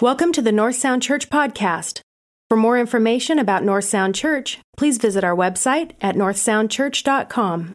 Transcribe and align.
Welcome 0.00 0.30
to 0.34 0.42
the 0.42 0.52
North 0.52 0.76
Sound 0.76 1.02
Church 1.02 1.28
podcast. 1.28 2.02
For 2.48 2.56
more 2.56 2.78
information 2.78 3.40
about 3.40 3.64
North 3.64 3.82
Sound 3.82 4.14
Church, 4.14 4.60
please 4.76 4.96
visit 4.96 5.24
our 5.24 5.34
website 5.34 5.90
at 6.00 6.14
northsoundchurch.com. 6.14 7.74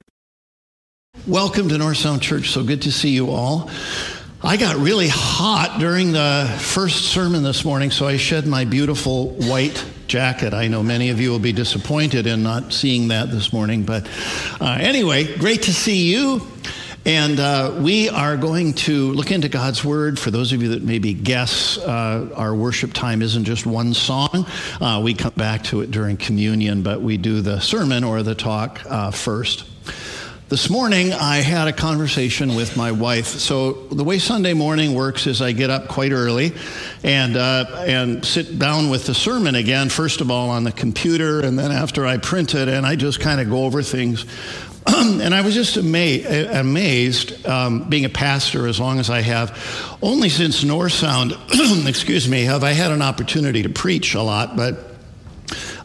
Welcome 1.27 1.67
to 1.67 1.77
North 1.77 1.97
Sound 1.97 2.21
Church. 2.21 2.51
So 2.51 2.63
good 2.63 2.83
to 2.83 2.93
see 2.93 3.09
you 3.09 3.29
all. 3.29 3.69
I 4.41 4.55
got 4.55 4.77
really 4.77 5.09
hot 5.09 5.81
during 5.81 6.13
the 6.13 6.49
first 6.61 7.07
sermon 7.07 7.43
this 7.43 7.65
morning, 7.65 7.91
so 7.91 8.07
I 8.07 8.15
shed 8.15 8.47
my 8.47 8.63
beautiful 8.63 9.31
white 9.31 9.85
jacket. 10.07 10.53
I 10.53 10.69
know 10.69 10.81
many 10.81 11.09
of 11.09 11.19
you 11.19 11.29
will 11.29 11.39
be 11.39 11.51
disappointed 11.51 12.25
in 12.25 12.41
not 12.41 12.71
seeing 12.71 13.09
that 13.09 13.31
this 13.31 13.51
morning, 13.51 13.83
but 13.83 14.09
uh, 14.61 14.77
anyway, 14.79 15.35
great 15.35 15.63
to 15.63 15.73
see 15.73 16.09
you. 16.09 16.47
And 17.05 17.37
uh, 17.37 17.75
we 17.79 18.07
are 18.07 18.37
going 18.37 18.73
to 18.73 19.11
look 19.11 19.29
into 19.29 19.49
God's 19.49 19.83
Word. 19.83 20.17
For 20.17 20.31
those 20.31 20.53
of 20.53 20.61
you 20.61 20.69
that 20.69 20.83
maybe 20.83 21.13
guess, 21.13 21.77
uh, 21.77 22.29
our 22.33 22.55
worship 22.55 22.93
time 22.93 23.21
isn't 23.21 23.43
just 23.43 23.65
one 23.65 23.93
song. 23.93 24.45
Uh, 24.79 25.01
we 25.03 25.13
come 25.13 25.33
back 25.35 25.65
to 25.65 25.81
it 25.81 25.91
during 25.91 26.15
communion, 26.15 26.81
but 26.81 27.01
we 27.01 27.17
do 27.17 27.41
the 27.41 27.59
sermon 27.59 28.05
or 28.05 28.23
the 28.23 28.35
talk 28.35 28.79
uh, 28.85 29.11
first. 29.11 29.65
This 30.47 30.69
morning, 30.69 31.11
I 31.11 31.37
had 31.37 31.67
a 31.67 31.73
conversation 31.73 32.55
with 32.55 32.77
my 32.77 32.91
wife. 32.93 33.27
So 33.27 33.73
the 33.87 34.03
way 34.03 34.17
Sunday 34.17 34.53
morning 34.53 34.93
works 34.93 35.27
is 35.27 35.41
I 35.41 35.51
get 35.51 35.69
up 35.69 35.89
quite 35.89 36.13
early, 36.13 36.53
and 37.03 37.35
uh, 37.35 37.83
and 37.85 38.23
sit 38.23 38.59
down 38.59 38.89
with 38.89 39.07
the 39.07 39.15
sermon 39.15 39.55
again. 39.55 39.89
First 39.89 40.21
of 40.21 40.31
all 40.31 40.51
on 40.51 40.63
the 40.63 40.71
computer, 40.71 41.41
and 41.41 41.59
then 41.59 41.71
after 41.71 42.05
I 42.05 42.17
print 42.17 42.55
it, 42.55 42.69
and 42.69 42.85
I 42.85 42.95
just 42.95 43.19
kind 43.19 43.41
of 43.41 43.49
go 43.49 43.65
over 43.65 43.81
things 43.81 44.25
and 44.87 45.33
I 45.33 45.41
was 45.41 45.53
just 45.53 45.77
ama- 45.77 46.59
amazed, 46.59 47.45
um, 47.45 47.89
being 47.89 48.05
a 48.05 48.09
pastor 48.09 48.67
as 48.67 48.79
long 48.79 48.99
as 48.99 49.09
I 49.09 49.21
have. 49.21 49.97
Only 50.01 50.29
since 50.29 50.63
North 50.63 50.93
Sound, 50.93 51.37
excuse 51.87 52.27
me, 52.27 52.43
have 52.43 52.63
I 52.63 52.71
had 52.71 52.91
an 52.91 53.01
opportunity 53.01 53.63
to 53.63 53.69
preach 53.69 54.15
a 54.15 54.21
lot, 54.21 54.57
but 54.57 54.93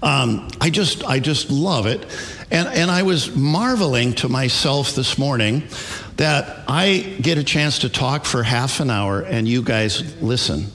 um, 0.03 0.49
I 0.61 0.71
just 0.71 1.05
I 1.05 1.21
just 1.21 1.51
love 1.51 1.87
it. 1.87 2.05
And, 2.51 2.69
and 2.69 2.91
I 2.91 3.03
was 3.03 3.35
marveling 3.37 4.15
to 4.15 4.29
myself 4.29 4.95
this 4.95 5.19
morning 5.19 5.65
that 6.17 6.65
I 6.67 7.17
get 7.21 7.39
a 7.39 7.45
chance 7.45 7.81
to 7.81 7.89
talk 7.89 8.25
for 8.25 8.43
half 8.43 8.81
an 8.81 8.91
hour 8.91 9.21
and 9.21 9.47
you 9.47 9.63
guys 9.63 10.21
listen. 10.23 10.67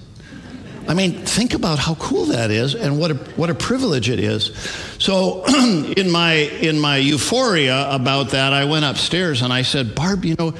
I 0.87 0.93
mean, 0.93 1.25
think 1.25 1.53
about 1.53 1.79
how 1.79 1.95
cool 1.95 2.25
that 2.25 2.51
is 2.51 2.75
and 2.75 2.99
what 2.99 3.11
a, 3.11 3.15
what 3.35 3.49
a 3.49 3.55
privilege 3.55 4.09
it 4.09 4.19
is. 4.19 4.55
So, 4.99 5.43
in 5.97 6.11
my, 6.11 6.33
in 6.33 6.79
my 6.79 6.97
euphoria 6.97 7.89
about 7.89 8.29
that, 8.31 8.53
I 8.53 8.65
went 8.65 8.85
upstairs 8.85 9.41
and 9.41 9.53
I 9.53 9.61
said, 9.61 9.95
Barb, 9.95 10.25
you 10.25 10.35
know, 10.37 10.53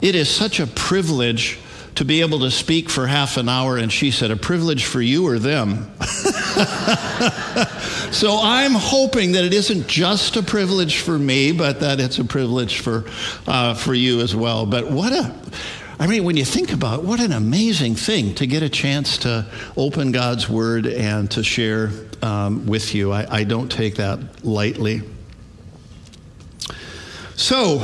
it 0.00 0.14
is 0.14 0.28
such 0.28 0.60
a 0.60 0.66
privilege 0.66 1.58
to 1.96 2.04
be 2.04 2.20
able 2.22 2.40
to 2.40 2.50
speak 2.50 2.90
for 2.90 3.06
half 3.06 3.36
an 3.36 3.48
hour. 3.48 3.76
And 3.76 3.92
she 3.92 4.10
said, 4.10 4.30
A 4.30 4.36
privilege 4.36 4.84
for 4.84 5.00
you 5.00 5.26
or 5.26 5.38
them? 5.38 5.90
so, 8.12 8.38
I'm 8.42 8.74
hoping 8.74 9.32
that 9.32 9.44
it 9.44 9.54
isn't 9.54 9.86
just 9.86 10.36
a 10.36 10.42
privilege 10.42 10.98
for 10.98 11.18
me, 11.18 11.52
but 11.52 11.80
that 11.80 12.00
it's 12.00 12.18
a 12.18 12.24
privilege 12.24 12.80
for, 12.80 13.04
uh, 13.46 13.74
for 13.74 13.94
you 13.94 14.20
as 14.20 14.34
well. 14.36 14.66
But 14.66 14.90
what 14.90 15.12
a 15.12 15.34
I 15.98 16.06
mean, 16.06 16.24
when 16.24 16.36
you 16.36 16.44
think 16.44 16.72
about 16.72 17.00
it, 17.00 17.04
what 17.04 17.20
an 17.20 17.32
amazing 17.32 17.94
thing 17.94 18.34
to 18.36 18.46
get 18.46 18.62
a 18.62 18.68
chance 18.68 19.18
to 19.18 19.46
open 19.76 20.10
God's 20.10 20.48
Word 20.48 20.86
and 20.86 21.30
to 21.32 21.44
share 21.44 21.90
um, 22.20 22.66
with 22.66 22.94
you. 22.94 23.12
I, 23.12 23.26
I 23.30 23.44
don't 23.44 23.70
take 23.70 23.96
that 23.96 24.44
lightly. 24.44 25.02
So, 27.36 27.78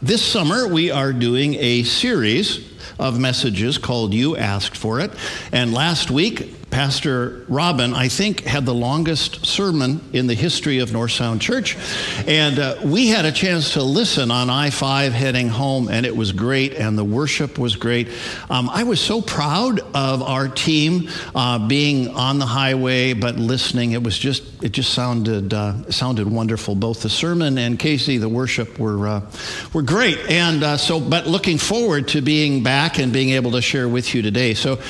this 0.00 0.22
summer 0.22 0.66
we 0.66 0.90
are 0.90 1.12
doing 1.12 1.54
a 1.54 1.82
series 1.82 2.70
of 2.98 3.18
messages 3.18 3.78
called 3.78 4.14
You 4.14 4.36
Asked 4.36 4.76
for 4.76 5.00
It. 5.00 5.12
And 5.50 5.74
last 5.74 6.10
week, 6.10 6.54
Pastor 6.72 7.44
Robin, 7.48 7.92
I 7.92 8.08
think, 8.08 8.40
had 8.40 8.64
the 8.64 8.72
longest 8.72 9.44
sermon 9.44 10.00
in 10.14 10.26
the 10.26 10.34
history 10.34 10.78
of 10.78 10.90
North 10.90 11.10
Sound 11.10 11.42
Church. 11.42 11.76
And 12.26 12.58
uh, 12.58 12.76
we 12.82 13.08
had 13.08 13.26
a 13.26 13.30
chance 13.30 13.74
to 13.74 13.82
listen 13.82 14.30
on 14.30 14.48
I 14.48 14.70
5 14.70 15.12
heading 15.12 15.48
home, 15.48 15.90
and 15.90 16.06
it 16.06 16.16
was 16.16 16.32
great, 16.32 16.72
and 16.72 16.96
the 16.96 17.04
worship 17.04 17.58
was 17.58 17.76
great. 17.76 18.08
Um, 18.48 18.70
I 18.70 18.84
was 18.84 19.00
so 19.00 19.20
proud 19.20 19.80
of 19.94 20.22
our 20.22 20.48
team 20.48 21.10
uh, 21.34 21.68
being 21.68 22.08
on 22.08 22.38
the 22.38 22.46
highway, 22.46 23.12
but 23.12 23.36
listening. 23.36 23.92
It 23.92 24.02
was 24.02 24.18
just, 24.18 24.64
it 24.64 24.72
just 24.72 24.94
sounded, 24.94 25.52
uh, 25.52 25.90
sounded 25.90 26.26
wonderful. 26.26 26.74
Both 26.74 27.02
the 27.02 27.10
sermon 27.10 27.58
and 27.58 27.78
Casey, 27.78 28.16
the 28.16 28.30
worship, 28.30 28.78
were, 28.78 29.06
uh, 29.06 29.30
were 29.74 29.82
great. 29.82 30.18
And 30.30 30.64
uh, 30.64 30.78
so, 30.78 31.00
but 31.00 31.26
looking 31.26 31.58
forward 31.58 32.08
to 32.08 32.22
being 32.22 32.62
back 32.62 32.98
and 32.98 33.12
being 33.12 33.30
able 33.30 33.50
to 33.50 33.60
share 33.60 33.90
with 33.90 34.14
you 34.14 34.22
today. 34.22 34.54
So, 34.54 34.80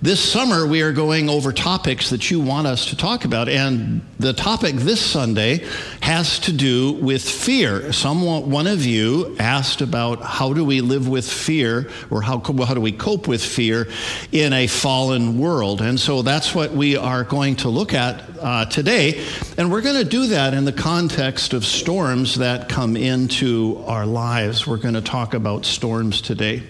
this 0.00 0.20
summer, 0.20 0.64
we 0.64 0.82
are 0.82 0.92
going 0.92 1.28
over 1.28 1.52
topics 1.52 2.10
that 2.10 2.30
you 2.30 2.38
want 2.38 2.68
us 2.68 2.86
to 2.90 2.96
talk 2.96 3.24
about. 3.24 3.48
And 3.48 4.00
the 4.20 4.32
topic 4.32 4.76
this 4.76 5.04
Sunday 5.04 5.66
has 6.00 6.38
to 6.40 6.52
do 6.52 6.92
with 6.92 7.28
fear. 7.28 7.92
Someone, 7.92 8.48
one 8.48 8.68
of 8.68 8.84
you 8.84 9.34
asked 9.40 9.80
about 9.80 10.22
how 10.22 10.52
do 10.52 10.64
we 10.64 10.82
live 10.82 11.08
with 11.08 11.28
fear 11.28 11.90
or 12.10 12.22
how, 12.22 12.38
how 12.38 12.74
do 12.74 12.80
we 12.80 12.92
cope 12.92 13.26
with 13.26 13.44
fear 13.44 13.88
in 14.30 14.52
a 14.52 14.68
fallen 14.68 15.36
world. 15.36 15.80
And 15.80 15.98
so 15.98 16.22
that's 16.22 16.54
what 16.54 16.70
we 16.70 16.96
are 16.96 17.24
going 17.24 17.56
to 17.56 17.68
look 17.68 17.92
at 17.92 18.27
uh, 18.40 18.64
today. 18.66 19.24
And 19.56 19.70
we're 19.70 19.82
going 19.82 19.96
to 19.96 20.08
do 20.08 20.28
that 20.28 20.54
in 20.54 20.64
the 20.64 20.72
context 20.72 21.52
of 21.52 21.64
storms 21.64 22.36
that 22.36 22.68
come 22.68 22.96
into 22.96 23.82
our 23.86 24.06
lives. 24.06 24.66
We're 24.66 24.76
going 24.76 24.94
to 24.94 25.00
talk 25.00 25.34
about 25.34 25.64
storms 25.64 26.20
today. 26.20 26.62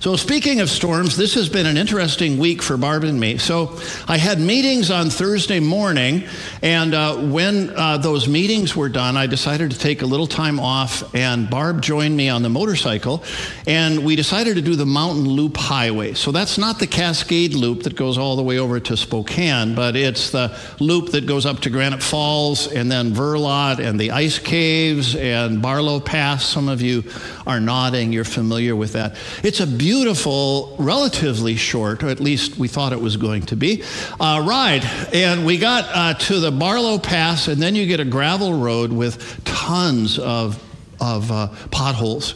So, 0.00 0.14
speaking 0.14 0.60
of 0.60 0.70
storms, 0.70 1.16
this 1.16 1.34
has 1.34 1.48
been 1.48 1.66
an 1.66 1.76
interesting 1.76 2.38
week 2.38 2.62
for 2.62 2.76
Barb 2.76 3.02
and 3.02 3.18
me. 3.18 3.36
So, 3.38 3.80
I 4.06 4.16
had 4.16 4.38
meetings 4.38 4.92
on 4.92 5.10
Thursday 5.10 5.58
morning, 5.58 6.22
and 6.62 6.94
uh, 6.94 7.16
when 7.16 7.70
uh, 7.70 7.98
those 7.98 8.28
meetings 8.28 8.76
were 8.76 8.88
done, 8.88 9.16
I 9.16 9.26
decided 9.26 9.72
to 9.72 9.78
take 9.78 10.02
a 10.02 10.06
little 10.06 10.28
time 10.28 10.60
off, 10.60 11.14
and 11.16 11.50
Barb 11.50 11.82
joined 11.82 12.16
me 12.16 12.28
on 12.28 12.42
the 12.42 12.48
motorcycle, 12.48 13.24
and 13.66 14.04
we 14.04 14.14
decided 14.14 14.54
to 14.54 14.62
do 14.62 14.76
the 14.76 14.86
Mountain 14.86 15.24
Loop 15.24 15.56
Highway. 15.56 16.14
So, 16.14 16.30
that's 16.30 16.58
not 16.58 16.78
the 16.78 16.86
Cascade 16.86 17.54
Loop 17.54 17.82
that 17.82 17.96
goes 17.96 18.18
all 18.18 18.36
the 18.36 18.42
way 18.42 18.58
over 18.58 18.78
to 18.78 18.96
Spokane, 18.96 19.74
but 19.74 19.96
it's 19.96 20.30
the 20.30 20.56
loop 20.78 20.97
that 21.06 21.26
goes 21.26 21.46
up 21.46 21.60
to 21.60 21.70
Granite 21.70 22.02
Falls, 22.02 22.66
and 22.66 22.90
then 22.90 23.12
Verlot, 23.12 23.78
and 23.78 23.98
the 23.98 24.10
ice 24.10 24.38
caves, 24.38 25.16
and 25.16 25.62
Barlow 25.62 26.00
Pass. 26.00 26.44
Some 26.44 26.68
of 26.68 26.82
you 26.82 27.04
are 27.46 27.60
nodding, 27.60 28.12
you're 28.12 28.24
familiar 28.24 28.76
with 28.76 28.92
that. 28.92 29.16
It's 29.42 29.60
a 29.60 29.66
beautiful, 29.66 30.76
relatively 30.78 31.56
short, 31.56 32.02
or 32.02 32.08
at 32.08 32.20
least 32.20 32.58
we 32.58 32.68
thought 32.68 32.92
it 32.92 33.00
was 33.00 33.16
going 33.16 33.42
to 33.46 33.56
be, 33.56 33.82
uh, 34.20 34.44
ride. 34.46 34.84
And 35.12 35.46
we 35.46 35.58
got 35.58 35.84
uh, 35.88 36.14
to 36.26 36.40
the 36.40 36.50
Barlow 36.50 36.98
Pass, 36.98 37.48
and 37.48 37.62
then 37.62 37.74
you 37.74 37.86
get 37.86 38.00
a 38.00 38.04
gravel 38.04 38.54
road 38.54 38.92
with 38.92 39.44
tons 39.44 40.18
of, 40.18 40.62
of 41.00 41.32
uh, 41.32 41.48
potholes. 41.70 42.34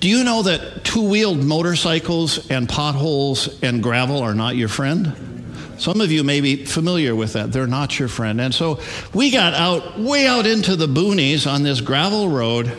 Do 0.00 0.08
you 0.08 0.22
know 0.22 0.42
that 0.42 0.84
two 0.84 1.08
wheeled 1.08 1.42
motorcycles 1.42 2.50
and 2.50 2.68
potholes 2.68 3.60
and 3.62 3.82
gravel 3.82 4.22
are 4.22 4.34
not 4.34 4.54
your 4.54 4.68
friend? 4.68 5.37
Some 5.78 6.00
of 6.00 6.10
you 6.10 6.24
may 6.24 6.40
be 6.40 6.64
familiar 6.64 7.14
with 7.14 7.34
that. 7.34 7.52
They're 7.52 7.66
not 7.66 7.98
your 7.98 8.08
friend. 8.08 8.40
And 8.40 8.54
so 8.54 8.80
we 9.14 9.30
got 9.30 9.54
out, 9.54 9.98
way 9.98 10.26
out 10.26 10.46
into 10.46 10.76
the 10.76 10.86
boonies 10.86 11.50
on 11.50 11.62
this 11.62 11.80
gravel 11.80 12.28
road, 12.28 12.76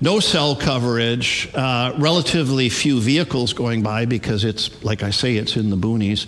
no 0.00 0.20
cell 0.20 0.56
coverage, 0.56 1.48
uh, 1.54 1.94
relatively 1.98 2.68
few 2.68 3.00
vehicles 3.00 3.52
going 3.52 3.82
by 3.82 4.06
because 4.06 4.44
it's, 4.44 4.82
like 4.82 5.02
I 5.02 5.10
say, 5.10 5.36
it's 5.36 5.56
in 5.56 5.70
the 5.70 5.76
boonies. 5.76 6.26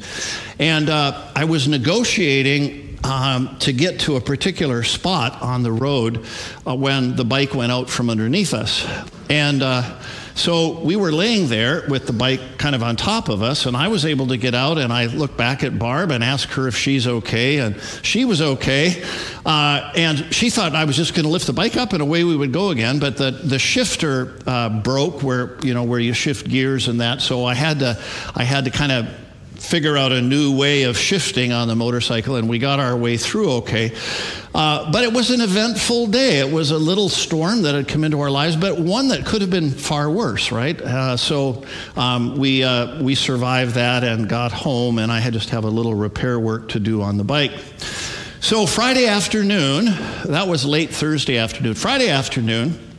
And 0.58 0.90
uh, 0.90 1.32
I 1.34 1.44
was 1.44 1.68
negotiating 1.68 2.98
um, 3.04 3.56
to 3.60 3.72
get 3.72 4.00
to 4.00 4.16
a 4.16 4.20
particular 4.20 4.82
spot 4.82 5.40
on 5.40 5.62
the 5.62 5.72
road 5.72 6.26
uh, 6.66 6.74
when 6.74 7.16
the 7.16 7.24
bike 7.24 7.54
went 7.54 7.72
out 7.72 7.88
from 7.88 8.10
underneath 8.10 8.52
us. 8.52 8.86
And 9.30 9.62
uh, 9.62 10.00
so 10.40 10.80
we 10.80 10.96
were 10.96 11.12
laying 11.12 11.48
there 11.48 11.84
with 11.88 12.06
the 12.06 12.14
bike 12.14 12.40
kind 12.56 12.74
of 12.74 12.82
on 12.82 12.96
top 12.96 13.28
of 13.28 13.42
us, 13.42 13.66
and 13.66 13.76
I 13.76 13.88
was 13.88 14.06
able 14.06 14.28
to 14.28 14.38
get 14.38 14.54
out 14.54 14.78
and 14.78 14.92
I 14.92 15.06
looked 15.06 15.36
back 15.36 15.62
at 15.62 15.78
Barb 15.78 16.10
and 16.10 16.24
asked 16.24 16.54
her 16.54 16.66
if 16.66 16.76
she's 16.76 17.06
okay, 17.06 17.58
and 17.58 17.78
she 18.02 18.24
was 18.24 18.40
okay. 18.40 19.04
Uh, 19.44 19.92
and 19.94 20.34
she 20.34 20.48
thought 20.48 20.74
I 20.74 20.84
was 20.84 20.96
just 20.96 21.14
going 21.14 21.24
to 21.24 21.30
lift 21.30 21.46
the 21.46 21.52
bike 21.52 21.76
up 21.76 21.92
and 21.92 22.00
away 22.00 22.24
we 22.24 22.36
would 22.36 22.52
go 22.52 22.70
again, 22.70 22.98
but 22.98 23.18
the, 23.18 23.30
the 23.30 23.58
shifter 23.58 24.38
uh, 24.46 24.80
broke 24.80 25.22
where, 25.22 25.58
you 25.62 25.74
know, 25.74 25.84
where 25.84 26.00
you 26.00 26.14
shift 26.14 26.48
gears 26.48 26.88
and 26.88 27.00
that, 27.00 27.20
so 27.20 27.44
I 27.44 27.54
had 27.54 27.80
to, 27.80 28.02
I 28.34 28.44
had 28.44 28.64
to 28.64 28.70
kind 28.70 28.92
of 28.92 29.08
figure 29.60 29.96
out 29.96 30.10
a 30.10 30.20
new 30.20 30.56
way 30.56 30.84
of 30.84 30.96
shifting 30.96 31.52
on 31.52 31.68
the 31.68 31.76
motorcycle, 31.76 32.36
and 32.36 32.48
we 32.48 32.58
got 32.58 32.80
our 32.80 32.96
way 32.96 33.16
through 33.16 33.52
okay. 33.52 33.94
Uh, 34.54 34.90
but 34.90 35.04
it 35.04 35.12
was 35.12 35.30
an 35.30 35.40
eventful 35.40 36.08
day. 36.08 36.38
It 36.38 36.50
was 36.50 36.70
a 36.70 36.78
little 36.78 37.08
storm 37.08 37.62
that 37.62 37.74
had 37.74 37.86
come 37.86 38.02
into 38.02 38.20
our 38.20 38.30
lives, 38.30 38.56
but 38.56 38.80
one 38.80 39.08
that 39.08 39.24
could 39.24 39.42
have 39.42 39.50
been 39.50 39.70
far 39.70 40.10
worse, 40.10 40.50
right? 40.50 40.80
Uh, 40.80 41.16
so 41.16 41.62
um, 41.96 42.36
we, 42.36 42.64
uh, 42.64 43.00
we 43.02 43.14
survived 43.14 43.74
that 43.74 44.02
and 44.02 44.28
got 44.28 44.50
home, 44.50 44.98
and 44.98 45.12
I 45.12 45.20
had 45.20 45.34
just 45.34 45.50
have 45.50 45.64
a 45.64 45.70
little 45.70 45.94
repair 45.94 46.40
work 46.40 46.70
to 46.70 46.80
do 46.80 47.02
on 47.02 47.16
the 47.16 47.24
bike. 47.24 47.52
So 48.40 48.66
Friday 48.66 49.06
afternoon, 49.06 49.84
that 50.24 50.48
was 50.48 50.64
late 50.64 50.90
Thursday 50.90 51.36
afternoon, 51.36 51.74
Friday 51.74 52.08
afternoon, 52.08 52.89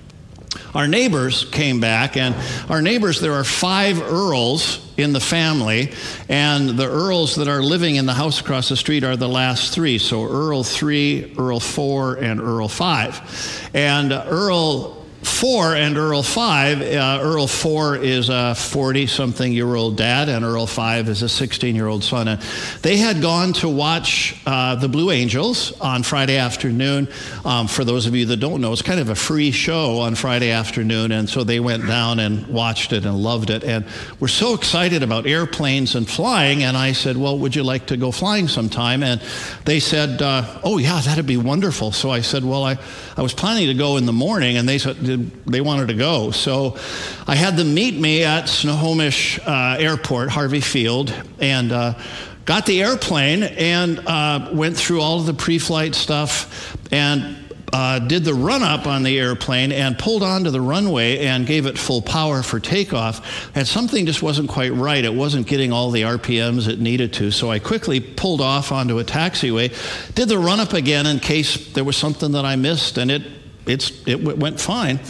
our 0.73 0.87
neighbors 0.87 1.45
came 1.45 1.79
back, 1.79 2.17
and 2.17 2.35
our 2.69 2.81
neighbors, 2.81 3.19
there 3.19 3.33
are 3.33 3.43
five 3.43 4.01
Earls 4.01 4.79
in 4.97 5.13
the 5.13 5.19
family, 5.19 5.91
and 6.29 6.69
the 6.69 6.87
Earls 6.87 7.35
that 7.35 7.47
are 7.47 7.61
living 7.61 7.95
in 7.95 8.05
the 8.05 8.13
house 8.13 8.39
across 8.41 8.69
the 8.69 8.77
street 8.77 9.03
are 9.03 9.15
the 9.15 9.29
last 9.29 9.73
three. 9.73 9.97
So 9.97 10.23
Earl 10.23 10.63
3, 10.63 11.35
Earl 11.37 11.59
4, 11.59 12.15
and 12.15 12.39
Earl 12.39 12.67
5. 12.67 13.71
And 13.73 14.11
Earl 14.11 15.00
four 15.23 15.75
and 15.75 15.97
Earl 15.97 16.23
five. 16.23 16.81
Uh, 16.81 17.19
Earl 17.21 17.47
four 17.47 17.95
is 17.95 18.29
a 18.29 18.55
40 18.55 19.07
something 19.07 19.51
year 19.51 19.75
old 19.75 19.97
dad, 19.97 20.29
and 20.29 20.43
Earl 20.43 20.67
five 20.67 21.07
is 21.09 21.21
a 21.21 21.29
16 21.29 21.75
year 21.75 21.87
old 21.87 22.03
son. 22.03 22.27
And 22.27 22.41
they 22.81 22.97
had 22.97 23.21
gone 23.21 23.53
to 23.53 23.69
watch 23.69 24.35
uh, 24.45 24.75
the 24.75 24.89
Blue 24.89 25.11
Angels 25.11 25.79
on 25.79 26.03
Friday 26.03 26.37
afternoon. 26.37 27.07
Um, 27.45 27.67
for 27.67 27.83
those 27.83 28.07
of 28.07 28.15
you 28.15 28.25
that 28.25 28.37
don't 28.37 28.61
know, 28.61 28.73
it's 28.73 28.81
kind 28.81 28.99
of 28.99 29.09
a 29.09 29.15
free 29.15 29.51
show 29.51 29.99
on 29.99 30.15
Friday 30.15 30.51
afternoon. 30.51 31.11
And 31.11 31.29
so 31.29 31.43
they 31.43 31.59
went 31.59 31.87
down 31.87 32.19
and 32.19 32.47
watched 32.47 32.93
it 32.93 33.05
and 33.05 33.17
loved 33.17 33.49
it. 33.49 33.63
And 33.63 33.85
we're 34.19 34.27
so 34.27 34.53
excited 34.53 35.03
about 35.03 35.27
airplanes 35.27 35.95
and 35.95 36.09
flying. 36.09 36.63
And 36.63 36.75
I 36.75 36.93
said, 36.93 37.17
Well, 37.17 37.37
would 37.39 37.55
you 37.55 37.63
like 37.63 37.87
to 37.87 37.97
go 37.97 38.11
flying 38.11 38.47
sometime? 38.47 39.03
And 39.03 39.21
they 39.65 39.79
said, 39.79 40.21
uh, 40.21 40.59
Oh, 40.63 40.77
yeah, 40.77 40.99
that'd 41.01 41.27
be 41.27 41.37
wonderful. 41.37 41.91
So 41.91 42.09
I 42.09 42.21
said, 42.21 42.43
Well, 42.43 42.63
I, 42.63 42.77
I 43.15 43.21
was 43.21 43.33
planning 43.33 43.67
to 43.67 43.73
go 43.73 43.97
in 43.97 44.05
the 44.05 44.13
morning. 44.13 44.57
And 44.57 44.67
they 44.67 44.77
said, 44.77 44.97
they 45.17 45.61
wanted 45.61 45.87
to 45.87 45.93
go. 45.93 46.31
So 46.31 46.77
I 47.27 47.35
had 47.35 47.57
them 47.57 47.73
meet 47.73 47.99
me 47.99 48.23
at 48.23 48.47
Snohomish 48.47 49.39
uh, 49.45 49.77
Airport, 49.79 50.29
Harvey 50.29 50.61
Field, 50.61 51.13
and 51.39 51.71
uh, 51.71 51.93
got 52.45 52.65
the 52.65 52.81
airplane 52.81 53.43
and 53.43 53.99
uh, 53.99 54.49
went 54.53 54.77
through 54.77 55.01
all 55.01 55.19
of 55.19 55.25
the 55.25 55.33
pre-flight 55.33 55.95
stuff 55.95 56.75
and 56.91 57.37
uh, 57.73 57.99
did 57.99 58.25
the 58.25 58.33
run 58.33 58.63
up 58.63 58.85
on 58.85 59.03
the 59.03 59.17
airplane 59.17 59.71
and 59.71 59.97
pulled 59.97 60.23
onto 60.23 60.49
the 60.49 60.59
runway 60.59 61.19
and 61.19 61.47
gave 61.47 61.65
it 61.65 61.77
full 61.77 62.01
power 62.01 62.43
for 62.43 62.59
takeoff. 62.59 63.55
And 63.55 63.67
something 63.67 64.05
just 64.05 64.21
wasn't 64.21 64.49
quite 64.49 64.73
right. 64.73 65.03
It 65.03 65.13
wasn't 65.13 65.47
getting 65.47 65.71
all 65.71 65.91
the 65.91 66.01
RPMs 66.01 66.67
it 66.67 66.79
needed 66.79 67.13
to. 67.13 67.31
So 67.31 67.49
I 67.49 67.59
quickly 67.59 67.99
pulled 67.99 68.41
off 68.41 68.71
onto 68.71 68.99
a 68.99 69.03
taxiway, 69.03 70.13
did 70.13 70.29
the 70.29 70.37
run 70.37 70.59
up 70.59 70.73
again 70.73 71.05
in 71.05 71.19
case 71.19 71.71
there 71.73 71.83
was 71.83 71.95
something 71.95 72.33
that 72.33 72.45
I 72.45 72.55
missed, 72.55 72.97
and 72.97 73.09
it 73.09 73.23
it's, 73.65 73.91
it 74.07 74.17
w- 74.17 74.37
went 74.37 74.59
fine. 74.59 75.03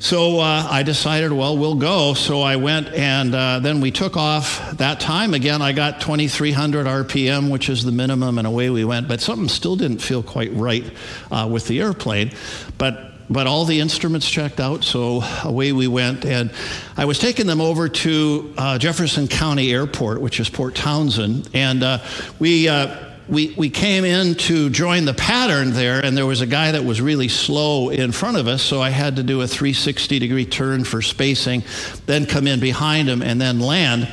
So 0.00 0.40
uh, 0.40 0.68
I 0.70 0.82
decided, 0.82 1.32
well, 1.32 1.56
we'll 1.56 1.76
go. 1.76 2.14
So 2.14 2.42
I 2.42 2.56
went 2.56 2.88
and 2.88 3.34
uh, 3.34 3.60
then 3.60 3.80
we 3.80 3.90
took 3.90 4.16
off 4.16 4.76
that 4.76 5.00
time. 5.00 5.34
Again, 5.34 5.62
I 5.62 5.72
got 5.72 6.00
2,300 6.00 6.86
RPM, 6.86 7.50
which 7.50 7.68
is 7.68 7.84
the 7.84 7.92
minimum, 7.92 8.38
and 8.38 8.46
away 8.46 8.70
we 8.70 8.84
went. 8.84 9.08
But 9.08 9.20
something 9.20 9.48
still 9.48 9.76
didn't 9.76 9.98
feel 9.98 10.22
quite 10.22 10.52
right 10.52 10.84
uh, 11.30 11.48
with 11.50 11.66
the 11.66 11.80
airplane. 11.80 12.32
But 12.78 13.10
but 13.30 13.46
all 13.46 13.64
the 13.64 13.80
instruments 13.80 14.28
checked 14.28 14.60
out, 14.60 14.84
so 14.84 15.22
away 15.44 15.72
we 15.72 15.88
went. 15.88 16.26
And 16.26 16.52
I 16.96 17.06
was 17.06 17.18
taking 17.18 17.46
them 17.46 17.60
over 17.60 17.88
to 17.88 18.54
uh, 18.58 18.78
Jefferson 18.78 19.28
County 19.28 19.72
Airport, 19.72 20.20
which 20.20 20.40
is 20.40 20.50
Port 20.50 20.74
Townsend, 20.74 21.48
and 21.54 21.82
uh, 21.82 21.98
we 22.38 22.68
uh, 22.68 23.13
we, 23.28 23.54
we 23.56 23.70
came 23.70 24.04
in 24.04 24.34
to 24.34 24.68
join 24.70 25.04
the 25.04 25.14
pattern 25.14 25.70
there, 25.70 26.04
and 26.04 26.16
there 26.16 26.26
was 26.26 26.40
a 26.40 26.46
guy 26.46 26.72
that 26.72 26.84
was 26.84 27.00
really 27.00 27.28
slow 27.28 27.88
in 27.88 28.12
front 28.12 28.36
of 28.36 28.46
us, 28.46 28.62
so 28.62 28.82
I 28.82 28.90
had 28.90 29.16
to 29.16 29.22
do 29.22 29.40
a 29.40 29.46
360 29.46 30.18
degree 30.18 30.44
turn 30.44 30.84
for 30.84 31.00
spacing, 31.00 31.62
then 32.06 32.26
come 32.26 32.46
in 32.46 32.60
behind 32.60 33.08
him, 33.08 33.22
and 33.22 33.40
then 33.40 33.60
land. 33.60 34.08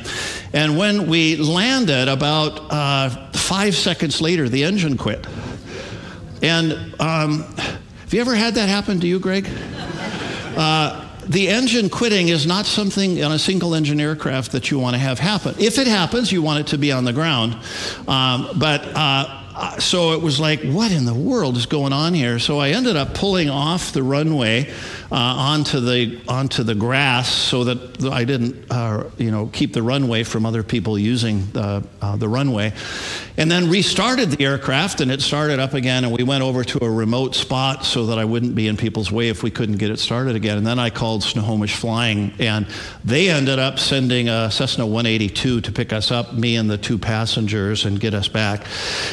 And 0.52 0.78
when 0.78 1.08
we 1.08 1.36
landed, 1.36 2.08
about 2.08 2.70
uh, 2.70 3.30
five 3.32 3.74
seconds 3.74 4.20
later, 4.20 4.48
the 4.48 4.64
engine 4.64 4.96
quit. 4.96 5.26
And 6.42 6.72
um, 7.00 7.42
have 7.42 8.12
you 8.12 8.20
ever 8.20 8.34
had 8.34 8.54
that 8.54 8.68
happen 8.68 9.00
to 9.00 9.06
you, 9.06 9.18
Greg? 9.18 9.48
Uh, 10.56 11.01
the 11.26 11.48
engine 11.48 11.88
quitting 11.88 12.28
is 12.28 12.46
not 12.46 12.66
something 12.66 13.22
on 13.22 13.32
a 13.32 13.38
single 13.38 13.74
engine 13.74 14.00
aircraft 14.00 14.52
that 14.52 14.70
you 14.70 14.78
want 14.78 14.94
to 14.94 14.98
have 14.98 15.18
happen. 15.18 15.54
If 15.58 15.78
it 15.78 15.86
happens, 15.86 16.32
you 16.32 16.42
want 16.42 16.60
it 16.60 16.66
to 16.68 16.78
be 16.78 16.92
on 16.92 17.04
the 17.04 17.12
ground. 17.12 17.54
Um, 18.08 18.48
but 18.58 18.84
uh, 18.94 19.42
uh, 19.54 19.78
so 19.78 20.12
it 20.12 20.22
was 20.22 20.40
like, 20.40 20.62
what 20.62 20.90
in 20.90 21.04
the 21.04 21.14
world 21.14 21.56
is 21.56 21.66
going 21.66 21.92
on 21.92 22.14
here? 22.14 22.38
So 22.38 22.58
I 22.58 22.70
ended 22.70 22.96
up 22.96 23.14
pulling 23.14 23.50
off 23.50 23.92
the 23.92 24.02
runway 24.02 24.72
uh, 25.12 25.14
onto 25.14 25.78
the 25.78 26.18
onto 26.26 26.62
the 26.62 26.74
grass 26.74 27.30
so 27.30 27.64
that 27.64 28.02
I 28.10 28.24
didn't, 28.24 28.64
uh, 28.70 29.10
you 29.18 29.30
know, 29.30 29.50
keep 29.52 29.74
the 29.74 29.82
runway 29.82 30.22
from 30.22 30.46
other 30.46 30.62
people 30.62 30.98
using 30.98 31.50
the 31.52 31.86
uh, 32.00 32.16
the 32.16 32.30
runway, 32.30 32.72
and 33.36 33.50
then 33.50 33.68
restarted 33.68 34.30
the 34.30 34.42
aircraft 34.42 35.02
and 35.02 35.10
it 35.10 35.20
started 35.20 35.58
up 35.58 35.74
again. 35.74 36.04
And 36.04 36.14
we 36.14 36.22
went 36.22 36.42
over 36.42 36.64
to 36.64 36.82
a 36.82 36.90
remote 36.90 37.34
spot 37.34 37.84
so 37.84 38.06
that 38.06 38.18
I 38.18 38.24
wouldn't 38.24 38.54
be 38.54 38.68
in 38.68 38.78
people's 38.78 39.12
way 39.12 39.28
if 39.28 39.42
we 39.42 39.50
couldn't 39.50 39.76
get 39.76 39.90
it 39.90 39.98
started 39.98 40.34
again. 40.34 40.56
And 40.56 40.66
then 40.66 40.78
I 40.78 40.88
called 40.88 41.22
Snohomish 41.22 41.76
Flying, 41.76 42.32
and 42.38 42.66
they 43.04 43.28
ended 43.28 43.58
up 43.58 43.78
sending 43.78 44.30
a 44.30 44.50
Cessna 44.50 44.86
182 44.86 45.60
to 45.60 45.72
pick 45.72 45.92
us 45.92 46.10
up, 46.10 46.32
me 46.32 46.56
and 46.56 46.70
the 46.70 46.78
two 46.78 46.96
passengers, 46.96 47.84
and 47.84 48.00
get 48.00 48.14
us 48.14 48.28
back. 48.28 48.66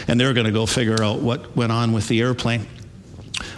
And 0.08 0.18
they're 0.18 0.34
going 0.34 0.48
to 0.48 0.54
go 0.54 0.66
figure 0.66 1.04
out 1.04 1.20
what 1.20 1.58
went 1.58 1.74
on 1.74 1.92
with 1.92 2.08
the 2.08 2.22
airplane. 2.22 2.68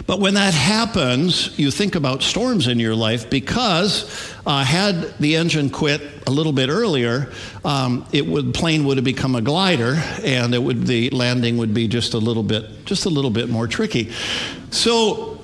But 0.06 0.20
when 0.20 0.34
that 0.34 0.54
happens, 0.54 1.58
you 1.58 1.70
think 1.70 1.94
about 1.94 2.22
storms 2.22 2.66
in 2.66 2.78
your 2.78 2.94
life 2.94 3.30
because 3.30 4.34
uh, 4.46 4.64
had 4.64 5.16
the 5.18 5.36
engine 5.36 5.70
quit 5.70 6.02
a 6.26 6.30
little 6.30 6.52
bit 6.52 6.68
earlier, 6.68 7.32
um, 7.64 8.06
it 8.12 8.26
would 8.26 8.54
plane 8.54 8.84
would 8.84 8.96
have 8.96 9.04
become 9.04 9.34
a 9.34 9.40
glider, 9.40 10.02
and 10.22 10.54
it 10.54 10.62
would 10.62 10.86
the 10.86 11.10
landing 11.10 11.56
would 11.58 11.72
be 11.72 11.88
just 11.88 12.14
a 12.14 12.18
little 12.18 12.42
bit 12.42 12.84
just 12.84 13.06
a 13.06 13.10
little 13.10 13.30
bit 13.30 13.48
more 13.48 13.66
tricky. 13.66 14.10
So 14.70 15.40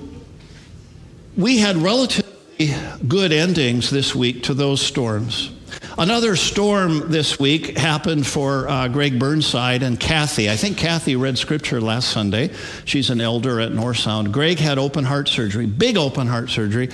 we 1.36 1.58
had 1.58 1.76
relatively 1.76 2.74
good 3.06 3.32
endings 3.32 3.90
this 3.90 4.14
week 4.14 4.42
to 4.44 4.54
those 4.54 4.80
storms. 4.80 5.52
Another 5.98 6.36
storm 6.36 7.10
this 7.10 7.40
week 7.40 7.76
happened 7.76 8.24
for 8.24 8.68
uh, 8.68 8.86
Greg 8.86 9.18
Burnside 9.18 9.82
and 9.82 9.98
Kathy. 9.98 10.48
I 10.48 10.54
think 10.54 10.78
Kathy 10.78 11.16
read 11.16 11.36
scripture 11.36 11.80
last 11.80 12.12
Sunday. 12.12 12.52
She's 12.84 13.10
an 13.10 13.20
elder 13.20 13.58
at 13.58 13.72
North 13.72 13.96
Sound. 13.96 14.32
Greg 14.32 14.60
had 14.60 14.78
open 14.78 15.04
heart 15.04 15.26
surgery, 15.26 15.66
big 15.66 15.96
open 15.96 16.28
heart 16.28 16.50
surgery. 16.50 16.90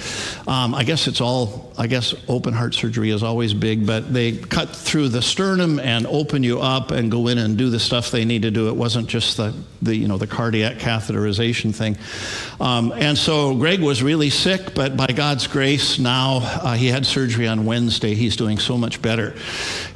Um, 0.48 0.74
I 0.74 0.84
guess 0.84 1.06
it's 1.06 1.20
all, 1.20 1.70
I 1.76 1.86
guess 1.86 2.14
open 2.28 2.54
heart 2.54 2.72
surgery 2.72 3.10
is 3.10 3.22
always 3.22 3.52
big, 3.52 3.86
but 3.86 4.10
they 4.10 4.38
cut 4.38 4.74
through 4.74 5.10
the 5.10 5.20
sternum 5.20 5.80
and 5.80 6.06
open 6.06 6.42
you 6.42 6.60
up 6.60 6.90
and 6.90 7.10
go 7.10 7.28
in 7.28 7.36
and 7.36 7.58
do 7.58 7.68
the 7.68 7.80
stuff 7.80 8.10
they 8.10 8.24
need 8.24 8.40
to 8.40 8.50
do. 8.50 8.68
It 8.68 8.76
wasn't 8.76 9.08
just 9.08 9.36
the, 9.36 9.54
the 9.82 9.94
you 9.94 10.08
know, 10.08 10.16
the 10.16 10.26
cardiac 10.26 10.78
catheterization 10.78 11.74
thing. 11.74 11.98
Um, 12.58 12.90
and 12.96 13.18
so 13.18 13.54
Greg 13.54 13.82
was 13.82 14.02
really 14.02 14.30
sick, 14.30 14.74
but 14.74 14.96
by 14.96 15.08
God's 15.08 15.46
grace, 15.46 15.98
now 15.98 16.38
uh, 16.42 16.72
he 16.72 16.86
had 16.86 17.04
surgery 17.04 17.46
on 17.46 17.66
Wednesday. 17.66 18.14
He's 18.14 18.36
doing 18.36 18.58
so 18.58 18.78
much 18.94 19.02
better. 19.02 19.34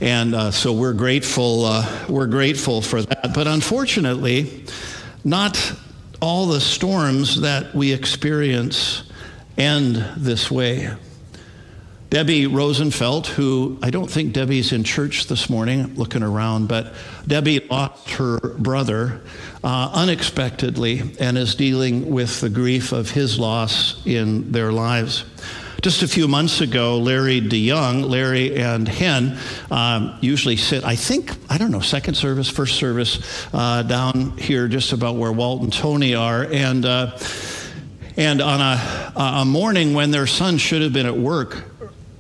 And 0.01 0.35
uh, 0.35 0.51
so 0.51 0.73
we're 0.73 0.93
grateful, 0.93 1.65
uh, 1.65 2.07
we're 2.09 2.27
grateful 2.27 2.83
for 2.83 3.03
that. 3.03 3.33
But 3.35 3.47
unfortunately, 3.47 4.65
not 5.25 5.73
all 6.21 6.47
the 6.47 6.61
storms 6.61 7.43
that 7.43 7.75
we 7.75 7.93
experience 7.93 9.05
end 9.57 9.97
this 10.17 10.51
way. 10.51 10.91
Debbie 12.11 12.47
Rosenfeld, 12.47 13.27
who 13.27 13.79
I 13.83 13.91
don't 13.91 14.11
think 14.11 14.33
Debbie's 14.33 14.73
in 14.73 14.83
church 14.83 15.27
this 15.27 15.51
morning, 15.51 15.95
looking 15.95 16.23
around, 16.23 16.67
but 16.67 16.95
Debbie 17.27 17.61
lost 17.61 18.11
her 18.13 18.39
brother 18.39 19.21
uh, 19.63 19.91
unexpectedly 19.93 21.03
and 21.21 21.37
is 21.37 21.55
dealing 21.55 22.11
with 22.11 22.41
the 22.41 22.49
grief 22.49 22.93
of 22.93 23.11
his 23.11 23.39
loss 23.39 24.01
in 24.07 24.51
their 24.53 24.73
lives. 24.73 25.25
Just 25.81 26.03
a 26.03 26.09
few 26.09 26.27
months 26.27 26.61
ago, 26.61 26.99
Larry 26.99 27.41
DeYoung, 27.41 28.11
Larry 28.11 28.57
and 28.57 28.89
Hen 28.89 29.39
um, 29.71 30.19
usually 30.21 30.57
sit, 30.57 30.83
I 30.83 30.97
think, 30.97 31.31
I 31.49 31.57
don't 31.57 31.71
know, 31.71 31.79
second 31.79 32.15
service, 32.15 32.49
first 32.49 32.75
service, 32.75 33.47
uh, 33.55 33.85
down 33.85 34.37
here 34.39 34.67
just 34.67 34.93
about 34.93 35.15
where 35.15 35.31
Walt 35.31 35.63
and 35.63 35.73
Tony 35.73 36.17
are. 36.17 36.43
And, 36.51 36.85
uh, 36.85 37.17
and 38.17 38.41
on 38.41 38.61
a, 38.61 39.13
a 39.15 39.45
morning 39.45 39.95
when 39.95 40.11
their 40.11 40.27
son 40.27 40.59
should 40.59 40.83
have 40.83 40.93
been 40.93 41.07
at 41.07 41.17
work, 41.17 41.65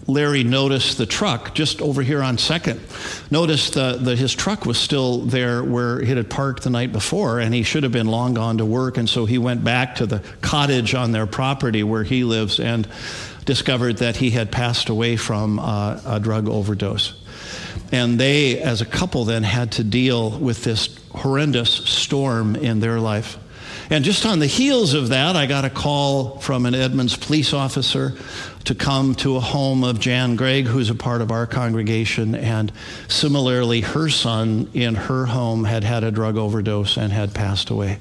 Larry 0.06 0.44
noticed 0.44 0.96
the 0.96 1.04
truck 1.04 1.52
just 1.52 1.82
over 1.82 2.00
here 2.00 2.22
on 2.22 2.38
Second. 2.38 2.80
Noticed 3.28 3.74
that 3.74 4.16
his 4.16 4.34
truck 4.34 4.66
was 4.66 4.78
still 4.78 5.18
there 5.18 5.64
where 5.64 6.00
it 6.00 6.16
had 6.16 6.30
parked 6.30 6.62
the 6.62 6.70
night 6.70 6.92
before, 6.92 7.40
and 7.40 7.52
he 7.52 7.64
should 7.64 7.82
have 7.82 7.92
been 7.92 8.06
long 8.06 8.34
gone 8.34 8.58
to 8.58 8.64
work. 8.64 8.96
And 8.96 9.08
so 9.08 9.26
he 9.26 9.36
went 9.36 9.64
back 9.64 9.96
to 9.96 10.06
the 10.06 10.22
cottage 10.42 10.94
on 10.94 11.10
their 11.10 11.26
property 11.26 11.82
where 11.82 12.04
he 12.04 12.22
lives 12.22 12.60
and 12.60 12.88
discovered 13.48 13.96
that 13.96 14.16
he 14.16 14.28
had 14.28 14.52
passed 14.52 14.90
away 14.90 15.16
from 15.16 15.58
uh, 15.58 15.98
a 16.04 16.20
drug 16.20 16.50
overdose. 16.50 17.14
And 17.90 18.20
they, 18.20 18.60
as 18.60 18.82
a 18.82 18.84
couple, 18.84 19.24
then 19.24 19.42
had 19.42 19.72
to 19.72 19.84
deal 19.84 20.38
with 20.38 20.64
this 20.64 20.94
horrendous 21.12 21.70
storm 21.70 22.56
in 22.56 22.80
their 22.80 23.00
life. 23.00 23.38
And 23.88 24.04
just 24.04 24.26
on 24.26 24.38
the 24.38 24.46
heels 24.46 24.92
of 24.92 25.08
that, 25.08 25.34
I 25.34 25.46
got 25.46 25.64
a 25.64 25.70
call 25.70 26.38
from 26.40 26.66
an 26.66 26.74
Edmonds 26.74 27.16
police 27.16 27.54
officer 27.54 28.12
to 28.64 28.74
come 28.74 29.14
to 29.14 29.36
a 29.36 29.40
home 29.40 29.82
of 29.82 29.98
Jan 29.98 30.36
Gregg, 30.36 30.66
who's 30.66 30.90
a 30.90 30.94
part 30.94 31.22
of 31.22 31.32
our 31.32 31.46
congregation. 31.46 32.34
And 32.34 32.70
similarly, 33.08 33.80
her 33.80 34.10
son 34.10 34.68
in 34.74 34.94
her 34.94 35.24
home 35.24 35.64
had 35.64 35.84
had 35.84 36.04
a 36.04 36.10
drug 36.10 36.36
overdose 36.36 36.98
and 36.98 37.10
had 37.14 37.32
passed 37.32 37.70
away. 37.70 37.98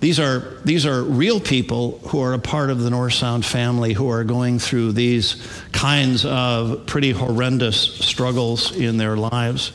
These 0.00 0.20
are, 0.20 0.58
these 0.64 0.86
are 0.86 1.02
real 1.02 1.40
people 1.40 1.98
who 2.08 2.20
are 2.20 2.32
a 2.32 2.38
part 2.38 2.70
of 2.70 2.80
the 2.80 2.90
North 2.90 3.14
Sound 3.14 3.44
family 3.44 3.94
who 3.94 4.08
are 4.10 4.22
going 4.22 4.60
through 4.60 4.92
these 4.92 5.42
kinds 5.72 6.24
of 6.24 6.86
pretty 6.86 7.10
horrendous 7.10 7.76
struggles 7.76 8.76
in 8.76 8.96
their 8.96 9.16
lives. 9.16 9.72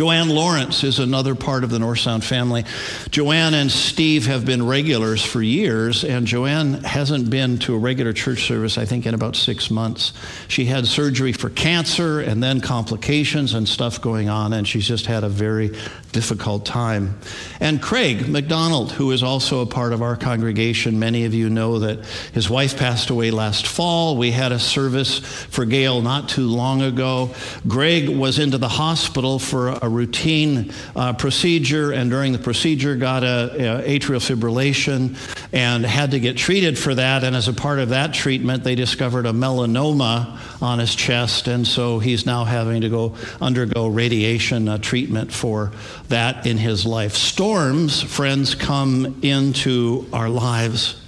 Joanne 0.00 0.30
Lawrence 0.30 0.82
is 0.82 0.98
another 0.98 1.34
part 1.34 1.62
of 1.62 1.68
the 1.68 1.78
North 1.78 1.98
Sound 1.98 2.24
family. 2.24 2.64
Joanne 3.10 3.52
and 3.52 3.70
Steve 3.70 4.28
have 4.28 4.46
been 4.46 4.66
regulars 4.66 5.22
for 5.22 5.42
years, 5.42 6.04
and 6.04 6.26
Joanne 6.26 6.82
hasn't 6.84 7.28
been 7.28 7.58
to 7.58 7.74
a 7.74 7.78
regular 7.78 8.14
church 8.14 8.46
service, 8.46 8.78
I 8.78 8.86
think, 8.86 9.04
in 9.04 9.12
about 9.12 9.36
six 9.36 9.70
months. 9.70 10.14
She 10.48 10.64
had 10.64 10.86
surgery 10.86 11.34
for 11.34 11.50
cancer 11.50 12.18
and 12.20 12.42
then 12.42 12.62
complications 12.62 13.52
and 13.52 13.68
stuff 13.68 14.00
going 14.00 14.30
on, 14.30 14.54
and 14.54 14.66
she's 14.66 14.88
just 14.88 15.04
had 15.04 15.22
a 15.22 15.28
very 15.28 15.76
difficult 16.12 16.64
time. 16.64 17.18
And 17.60 17.82
Craig 17.82 18.26
McDonald, 18.26 18.92
who 18.92 19.10
is 19.10 19.22
also 19.22 19.60
a 19.60 19.66
part 19.66 19.92
of 19.92 20.00
our 20.00 20.16
congregation, 20.16 20.98
many 20.98 21.26
of 21.26 21.34
you 21.34 21.50
know 21.50 21.80
that 21.80 22.06
his 22.32 22.48
wife 22.48 22.78
passed 22.78 23.10
away 23.10 23.30
last 23.30 23.66
fall. 23.66 24.16
We 24.16 24.30
had 24.30 24.50
a 24.50 24.58
service 24.58 25.18
for 25.18 25.66
Gail 25.66 26.00
not 26.00 26.30
too 26.30 26.48
long 26.48 26.80
ago. 26.80 27.34
Greg 27.68 28.08
was 28.08 28.38
into 28.38 28.56
the 28.56 28.68
hospital 28.68 29.38
for 29.38 29.68
a 29.68 29.89
routine 29.90 30.72
uh, 30.94 31.12
procedure, 31.12 31.92
and 31.92 32.10
during 32.10 32.32
the 32.32 32.38
procedure 32.38 32.96
got 32.96 33.24
a, 33.24 33.80
a 33.82 33.98
atrial 33.98 34.20
fibrillation 34.20 35.16
and 35.52 35.84
had 35.84 36.12
to 36.12 36.20
get 36.20 36.36
treated 36.36 36.78
for 36.78 36.94
that. 36.94 37.24
And 37.24 37.34
as 37.34 37.48
a 37.48 37.52
part 37.52 37.78
of 37.78 37.90
that 37.90 38.14
treatment, 38.14 38.64
they 38.64 38.74
discovered 38.74 39.26
a 39.26 39.32
melanoma 39.32 40.38
on 40.62 40.78
his 40.78 40.94
chest, 40.94 41.48
and 41.48 41.66
so 41.66 41.98
he's 41.98 42.26
now 42.26 42.44
having 42.44 42.82
to 42.82 42.88
go 42.88 43.16
undergo 43.40 43.88
radiation 43.88 44.68
uh, 44.68 44.78
treatment 44.78 45.32
for 45.32 45.72
that 46.08 46.46
in 46.46 46.58
his 46.58 46.86
life. 46.86 47.14
Storms, 47.14 48.02
friends, 48.02 48.54
come 48.54 49.20
into 49.22 50.06
our 50.12 50.28
lives. 50.28 50.99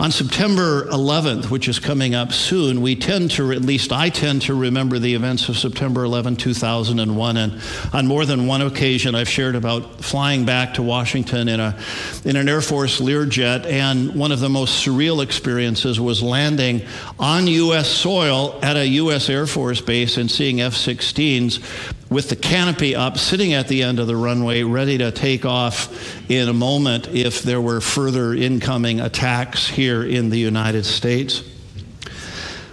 On 0.00 0.12
September 0.12 0.84
11th, 0.84 1.50
which 1.50 1.66
is 1.66 1.80
coming 1.80 2.14
up 2.14 2.32
soon, 2.32 2.82
we 2.82 2.94
tend 2.94 3.32
to, 3.32 3.50
at 3.50 3.62
least 3.62 3.90
I 3.90 4.10
tend 4.10 4.42
to 4.42 4.54
remember 4.54 5.00
the 5.00 5.12
events 5.14 5.48
of 5.48 5.58
September 5.58 6.04
11, 6.04 6.36
2001. 6.36 7.36
And 7.36 7.60
on 7.92 8.06
more 8.06 8.24
than 8.24 8.46
one 8.46 8.62
occasion, 8.62 9.16
I've 9.16 9.28
shared 9.28 9.56
about 9.56 10.04
flying 10.04 10.44
back 10.44 10.74
to 10.74 10.84
Washington 10.84 11.48
in, 11.48 11.58
a, 11.58 11.76
in 12.24 12.36
an 12.36 12.48
Air 12.48 12.60
Force 12.60 13.00
Learjet. 13.00 13.66
And 13.66 14.14
one 14.14 14.30
of 14.30 14.38
the 14.38 14.48
most 14.48 14.86
surreal 14.86 15.20
experiences 15.20 15.98
was 15.98 16.22
landing 16.22 16.82
on 17.18 17.48
U.S. 17.48 17.88
soil 17.90 18.56
at 18.62 18.76
a 18.76 18.86
U.S. 18.86 19.28
Air 19.28 19.48
Force 19.48 19.80
base 19.80 20.16
and 20.16 20.30
seeing 20.30 20.60
F 20.60 20.74
16s 20.74 21.96
with 22.10 22.28
the 22.30 22.36
canopy 22.36 22.96
up, 22.96 23.18
sitting 23.18 23.52
at 23.52 23.68
the 23.68 23.82
end 23.82 23.98
of 23.98 24.06
the 24.06 24.16
runway, 24.16 24.62
ready 24.62 24.98
to 24.98 25.10
take 25.10 25.44
off 25.44 26.30
in 26.30 26.48
a 26.48 26.52
moment 26.52 27.08
if 27.08 27.42
there 27.42 27.60
were 27.60 27.80
further 27.80 28.34
incoming 28.34 29.00
attacks 29.00 29.68
here 29.68 30.02
in 30.02 30.30
the 30.30 30.38
United 30.38 30.84
States. 30.84 31.42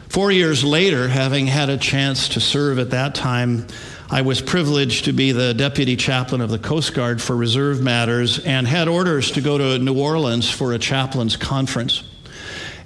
Four 0.08 0.32
years 0.32 0.64
later, 0.64 1.10
having 1.10 1.48
had 1.48 1.70
a 1.70 1.78
chance 1.78 2.30
to 2.30 2.40
serve 2.40 2.80
at 2.80 2.92
that 2.92 3.16
time, 3.16 3.68
I 4.10 4.22
was 4.22 4.40
privileged 4.40 5.06
to 5.06 5.14
be 5.14 5.34
the 5.34 5.54
deputy 5.54 5.98
chaplain 5.98 6.40
of 6.40 6.50
the 6.50 6.60
Coast 6.60 6.94
Guard 6.94 7.22
for 7.22 7.36
Reserve 7.36 7.82
Matters 7.82 8.40
and 8.40 8.66
had 8.66 8.88
orders 8.88 9.32
to 9.32 9.42
go 9.42 9.58
to 9.58 9.78
New 9.80 10.00
Orleans 10.00 10.50
for 10.50 10.72
a 10.72 10.80
chaplain's 10.80 11.36
conference. 11.36 12.04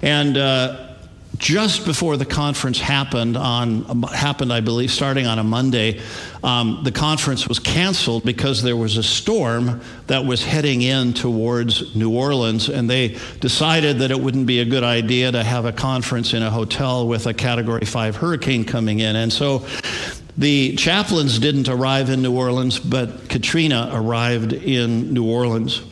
And 0.02 0.36
uh, 0.36 0.89
just 1.40 1.86
before 1.86 2.18
the 2.18 2.26
conference 2.26 2.78
happened 2.78 3.36
on 3.36 4.02
happened, 4.02 4.52
I 4.52 4.60
believe, 4.60 4.92
starting 4.92 5.26
on 5.26 5.38
a 5.38 5.44
Monday, 5.44 6.00
um, 6.44 6.82
the 6.84 6.92
conference 6.92 7.48
was 7.48 7.58
canceled 7.58 8.24
because 8.24 8.62
there 8.62 8.76
was 8.76 8.98
a 8.98 9.02
storm 9.02 9.80
that 10.06 10.24
was 10.24 10.44
heading 10.44 10.82
in 10.82 11.14
towards 11.14 11.96
New 11.96 12.14
Orleans, 12.14 12.68
and 12.68 12.88
they 12.88 13.18
decided 13.40 13.98
that 14.00 14.10
it 14.10 14.20
wouldn't 14.20 14.46
be 14.46 14.60
a 14.60 14.66
good 14.66 14.84
idea 14.84 15.32
to 15.32 15.42
have 15.42 15.64
a 15.64 15.72
conference 15.72 16.34
in 16.34 16.42
a 16.42 16.50
hotel 16.50 17.08
with 17.08 17.26
a 17.26 17.32
Category 17.32 17.86
Five 17.86 18.16
hurricane 18.16 18.64
coming 18.64 19.00
in, 19.00 19.16
and 19.16 19.32
so. 19.32 19.66
The 20.38 20.76
chaplains 20.76 21.38
didn't 21.38 21.68
arrive 21.68 22.08
in 22.08 22.22
New 22.22 22.34
Orleans, 22.34 22.78
but 22.78 23.28
Katrina 23.28 23.90
arrived 23.92 24.54
in 24.54 25.12
New 25.12 25.28
Orleans. 25.28 25.82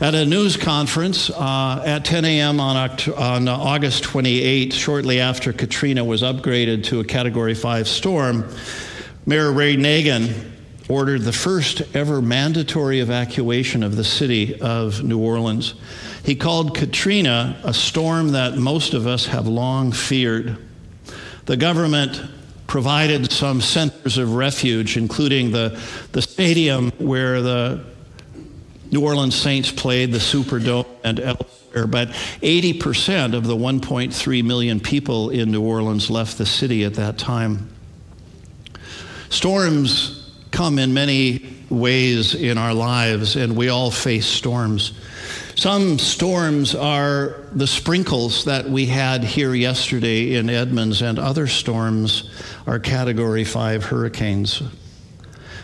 At 0.00 0.16
a 0.16 0.26
news 0.26 0.56
conference 0.56 1.30
uh, 1.30 1.80
at 1.86 2.04
10 2.04 2.24
a.m. 2.24 2.58
On, 2.58 2.74
Oct- 2.74 3.16
on 3.16 3.46
August 3.46 4.02
28, 4.02 4.72
shortly 4.72 5.20
after 5.20 5.52
Katrina 5.52 6.04
was 6.04 6.22
upgraded 6.22 6.82
to 6.86 6.98
a 6.98 7.04
Category 7.04 7.54
5 7.54 7.86
storm, 7.86 8.44
Mayor 9.24 9.52
Ray 9.52 9.76
Nagin 9.76 10.50
ordered 10.88 11.22
the 11.22 11.32
first 11.32 11.80
ever 11.94 12.20
mandatory 12.20 12.98
evacuation 12.98 13.84
of 13.84 13.94
the 13.94 14.02
city 14.02 14.60
of 14.60 15.04
New 15.04 15.20
Orleans. 15.20 15.74
He 16.24 16.34
called 16.34 16.74
Katrina 16.74 17.56
a 17.62 17.72
storm 17.72 18.32
that 18.32 18.56
most 18.56 18.94
of 18.94 19.06
us 19.06 19.26
have 19.26 19.46
long 19.46 19.92
feared. 19.92 20.58
The 21.46 21.56
government 21.56 22.20
provided 22.66 23.30
some 23.30 23.60
centers 23.60 24.18
of 24.18 24.34
refuge, 24.34 24.96
including 24.96 25.52
the, 25.52 25.80
the 26.10 26.20
stadium 26.20 26.90
where 26.98 27.40
the 27.40 27.93
New 28.94 29.00
Orleans 29.00 29.34
Saints 29.34 29.72
played 29.72 30.12
the 30.12 30.18
Superdome 30.18 30.86
and 31.02 31.18
elsewhere, 31.18 31.88
but 31.88 32.10
80% 32.42 33.34
of 33.34 33.44
the 33.44 33.56
1.3 33.56 34.44
million 34.44 34.78
people 34.78 35.30
in 35.30 35.50
New 35.50 35.62
Orleans 35.62 36.10
left 36.10 36.38
the 36.38 36.46
city 36.46 36.84
at 36.84 36.94
that 36.94 37.18
time. 37.18 37.74
Storms 39.30 40.30
come 40.52 40.78
in 40.78 40.94
many 40.94 41.44
ways 41.68 42.36
in 42.36 42.56
our 42.56 42.72
lives, 42.72 43.34
and 43.34 43.56
we 43.56 43.68
all 43.68 43.90
face 43.90 44.26
storms. 44.26 44.92
Some 45.56 45.98
storms 45.98 46.76
are 46.76 47.42
the 47.50 47.66
sprinkles 47.66 48.44
that 48.44 48.70
we 48.70 48.86
had 48.86 49.24
here 49.24 49.54
yesterday 49.54 50.36
in 50.36 50.48
Edmonds, 50.48 51.02
and 51.02 51.18
other 51.18 51.48
storms 51.48 52.30
are 52.64 52.78
Category 52.78 53.42
5 53.42 53.86
hurricanes. 53.86 54.62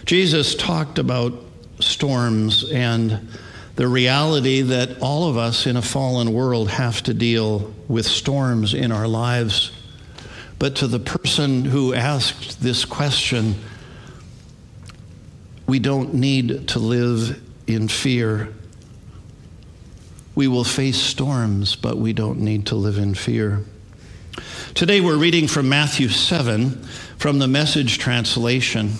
Jesus 0.04 0.56
talked 0.56 0.98
about 0.98 1.44
storms 1.82 2.70
and 2.70 3.28
the 3.76 3.88
reality 3.88 4.60
that 4.60 5.00
all 5.00 5.28
of 5.28 5.36
us 5.36 5.66
in 5.66 5.76
a 5.76 5.82
fallen 5.82 6.32
world 6.32 6.68
have 6.70 7.02
to 7.02 7.14
deal 7.14 7.72
with 7.88 8.04
storms 8.04 8.74
in 8.74 8.92
our 8.92 9.08
lives. 9.08 9.72
But 10.58 10.76
to 10.76 10.86
the 10.86 10.98
person 10.98 11.64
who 11.64 11.94
asked 11.94 12.60
this 12.60 12.84
question, 12.84 13.54
we 15.66 15.78
don't 15.78 16.14
need 16.14 16.68
to 16.68 16.78
live 16.78 17.40
in 17.66 17.88
fear. 17.88 18.52
We 20.34 20.48
will 20.48 20.64
face 20.64 20.98
storms, 20.98 21.76
but 21.76 21.96
we 21.96 22.12
don't 22.12 22.40
need 22.40 22.66
to 22.66 22.74
live 22.74 22.98
in 22.98 23.14
fear. 23.14 23.64
Today 24.74 25.00
we're 25.00 25.16
reading 25.16 25.48
from 25.48 25.68
Matthew 25.68 26.08
7 26.08 26.82
from 27.16 27.38
the 27.38 27.48
Message 27.48 27.98
translation 27.98 28.92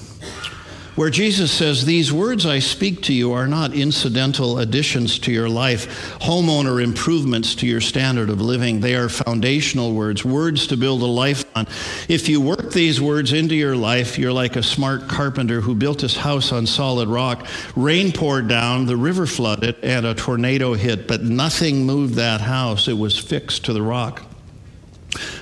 where 0.97 1.11
Jesus 1.11 1.51
says, 1.51 1.85
These 1.85 2.13
words 2.13 2.47
I 2.47 2.59
speak 2.59 3.03
to 3.03 3.13
you 3.13 3.33
are 3.33 3.47
not 3.47 3.73
incidental 3.73 4.59
additions 4.59 5.19
to 5.21 5.33
your 5.33 5.49
life, 5.49 6.19
homeowner 6.21 6.83
improvements 6.83 7.55
to 7.57 7.67
your 7.67 7.81
standard 7.81 8.31
of 8.31 8.41
living. 8.41 8.81
They 8.81 8.95
are 8.95 9.09
foundational 9.09 9.93
words, 9.93 10.25
words 10.25 10.67
to 10.69 10.77
build 10.77 11.03
a 11.03 11.07
life 11.07 11.45
on. 11.57 11.67
If 12.09 12.29
you 12.29 12.41
work 12.41 12.73
these 12.73 13.01
words 13.01 13.33
into 13.33 13.55
your 13.55 13.77
life, 13.77 14.19
you're 14.19 14.33
like 14.33 14.57
a 14.57 14.63
smart 14.63 15.09
carpenter 15.09 15.61
who 15.61 15.75
built 15.75 16.01
his 16.01 16.17
house 16.17 16.53
on 16.53 16.67
solid 16.67 17.09
rock. 17.09 17.47
Rain 17.77 18.13
poured 18.13 18.49
down, 18.49 18.87
the 18.87 18.97
river 18.97 19.27
flooded, 19.27 19.77
and 19.83 20.07
a 20.07 20.15
tornado 20.15 20.75
hit, 20.75 21.07
but 21.09 21.23
nothing 21.23 21.85
moved 21.87 22.15
that 22.15 22.41
house. 22.41 22.89
It 22.89 22.99
was 22.99 23.19
fixed 23.19 23.65
to 23.67 23.73
the 23.73 23.83
rock. 23.83 24.30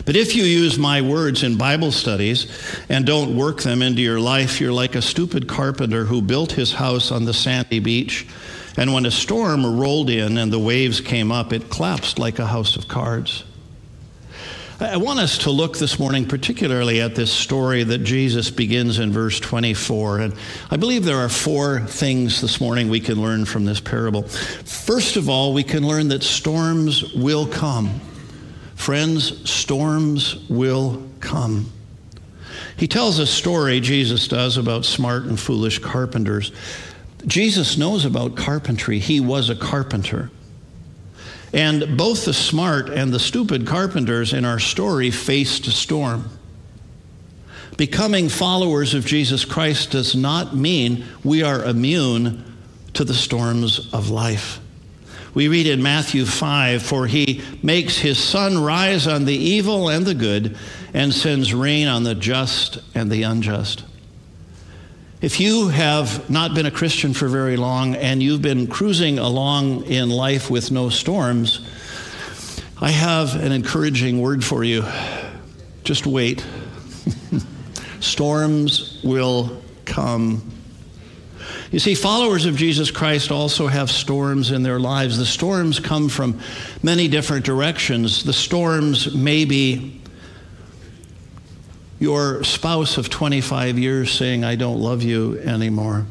But 0.04 0.16
if 0.16 0.34
you 0.34 0.44
use 0.44 0.78
my 0.78 1.02
words 1.02 1.42
in 1.42 1.58
Bible 1.58 1.92
studies 1.92 2.46
and 2.88 3.04
don't 3.04 3.36
work 3.36 3.62
them 3.62 3.82
into 3.82 4.00
your 4.00 4.20
life, 4.20 4.60
you're 4.60 4.72
like 4.72 4.94
a 4.94 5.02
stupid 5.02 5.46
carpenter 5.46 6.04
who 6.04 6.22
built 6.22 6.52
his 6.52 6.72
house 6.72 7.10
on 7.10 7.24
the 7.24 7.34
sandy 7.34 7.78
beach. 7.78 8.26
And 8.76 8.94
when 8.94 9.06
a 9.06 9.10
storm 9.10 9.78
rolled 9.78 10.08
in 10.08 10.38
and 10.38 10.52
the 10.52 10.58
waves 10.58 11.00
came 11.00 11.30
up, 11.30 11.52
it 11.52 11.68
collapsed 11.68 12.18
like 12.18 12.38
a 12.38 12.46
house 12.46 12.76
of 12.76 12.88
cards. 12.88 13.44
I 14.80 14.96
want 14.96 15.18
us 15.18 15.38
to 15.38 15.50
look 15.50 15.76
this 15.76 15.98
morning 15.98 16.24
particularly 16.24 17.00
at 17.00 17.16
this 17.16 17.32
story 17.32 17.82
that 17.82 18.04
Jesus 18.04 18.48
begins 18.48 19.00
in 19.00 19.10
verse 19.10 19.40
24. 19.40 20.20
And 20.20 20.34
I 20.70 20.76
believe 20.76 21.04
there 21.04 21.18
are 21.18 21.28
four 21.28 21.80
things 21.80 22.40
this 22.40 22.60
morning 22.60 22.88
we 22.88 23.00
can 23.00 23.20
learn 23.20 23.44
from 23.44 23.64
this 23.64 23.80
parable. 23.80 24.22
First 24.22 25.16
of 25.16 25.28
all, 25.28 25.52
we 25.52 25.64
can 25.64 25.84
learn 25.84 26.06
that 26.08 26.22
storms 26.22 27.12
will 27.12 27.48
come. 27.48 28.00
Friends, 28.88 29.46
storms 29.50 30.48
will 30.48 31.06
come. 31.20 31.70
He 32.78 32.88
tells 32.88 33.18
a 33.18 33.26
story, 33.26 33.80
Jesus 33.80 34.26
does, 34.28 34.56
about 34.56 34.86
smart 34.86 35.24
and 35.24 35.38
foolish 35.38 35.78
carpenters. 35.78 36.52
Jesus 37.26 37.76
knows 37.76 38.06
about 38.06 38.34
carpentry. 38.34 38.98
He 38.98 39.20
was 39.20 39.50
a 39.50 39.54
carpenter. 39.54 40.30
And 41.52 41.98
both 41.98 42.24
the 42.24 42.32
smart 42.32 42.88
and 42.88 43.12
the 43.12 43.18
stupid 43.18 43.66
carpenters 43.66 44.32
in 44.32 44.46
our 44.46 44.58
story 44.58 45.10
faced 45.10 45.66
a 45.66 45.70
storm. 45.70 46.30
Becoming 47.76 48.30
followers 48.30 48.94
of 48.94 49.04
Jesus 49.04 49.44
Christ 49.44 49.90
does 49.90 50.16
not 50.16 50.56
mean 50.56 51.04
we 51.22 51.42
are 51.42 51.62
immune 51.62 52.42
to 52.94 53.04
the 53.04 53.12
storms 53.12 53.92
of 53.92 54.08
life. 54.08 54.60
We 55.38 55.46
read 55.46 55.68
in 55.68 55.84
Matthew 55.84 56.26
5 56.26 56.82
For 56.82 57.06
he 57.06 57.42
makes 57.62 57.96
his 57.96 58.18
sun 58.18 58.58
rise 58.58 59.06
on 59.06 59.24
the 59.24 59.36
evil 59.36 59.88
and 59.88 60.04
the 60.04 60.12
good, 60.12 60.58
and 60.92 61.14
sends 61.14 61.54
rain 61.54 61.86
on 61.86 62.02
the 62.02 62.16
just 62.16 62.80
and 62.92 63.08
the 63.08 63.22
unjust. 63.22 63.84
If 65.20 65.38
you 65.38 65.68
have 65.68 66.28
not 66.28 66.56
been 66.56 66.66
a 66.66 66.72
Christian 66.72 67.14
for 67.14 67.28
very 67.28 67.56
long 67.56 67.94
and 67.94 68.20
you've 68.20 68.42
been 68.42 68.66
cruising 68.66 69.20
along 69.20 69.84
in 69.84 70.10
life 70.10 70.50
with 70.50 70.72
no 70.72 70.88
storms, 70.88 71.64
I 72.80 72.90
have 72.90 73.36
an 73.36 73.52
encouraging 73.52 74.20
word 74.20 74.44
for 74.44 74.64
you. 74.64 74.84
Just 75.84 76.04
wait. 76.04 76.44
storms 78.00 79.00
will 79.04 79.62
come. 79.84 80.57
You 81.70 81.78
see, 81.78 81.94
followers 81.94 82.46
of 82.46 82.56
Jesus 82.56 82.90
Christ 82.90 83.30
also 83.30 83.66
have 83.66 83.90
storms 83.90 84.50
in 84.52 84.62
their 84.62 84.80
lives. 84.80 85.18
The 85.18 85.26
storms 85.26 85.78
come 85.80 86.08
from 86.08 86.40
many 86.82 87.08
different 87.08 87.44
directions. 87.44 88.24
The 88.24 88.32
storms 88.32 89.14
may 89.14 89.44
be 89.44 90.00
your 91.98 92.42
spouse 92.42 92.96
of 92.96 93.10
25 93.10 93.78
years 93.78 94.10
saying, 94.10 94.44
I 94.44 94.54
don't 94.54 94.80
love 94.80 95.02
you 95.02 95.38
anymore. 95.40 96.06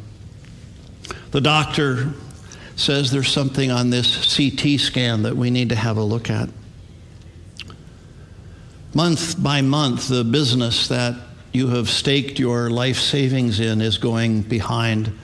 The 1.32 1.42
doctor 1.42 2.14
says 2.76 3.10
there's 3.10 3.32
something 3.32 3.72
on 3.72 3.90
this 3.90 4.36
CT 4.36 4.80
scan 4.80 5.24
that 5.24 5.36
we 5.36 5.50
need 5.50 5.70
to 5.70 5.76
have 5.76 5.98
a 5.98 6.04
look 6.04 6.30
at. 6.30 6.50
Month 8.94 9.42
by 9.42 9.62
month, 9.62 10.08
the 10.08 10.24
business 10.24 10.88
that 10.90 11.16
you 11.52 11.70
have 11.70 11.90
staked 11.90 12.38
your 12.38 12.70
life 12.70 12.98
savings 12.98 13.60
in 13.60 13.82
is 13.82 13.98
going 13.98 14.44
behind 14.44 15.18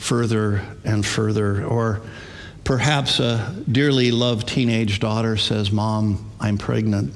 further 0.00 0.62
and 0.84 1.04
further. 1.04 1.64
Or 1.64 2.00
perhaps 2.64 3.20
a 3.20 3.54
dearly 3.70 4.10
loved 4.10 4.48
teenage 4.48 4.98
daughter 4.98 5.36
says, 5.36 5.70
Mom, 5.70 6.32
I'm 6.40 6.58
pregnant. 6.58 7.14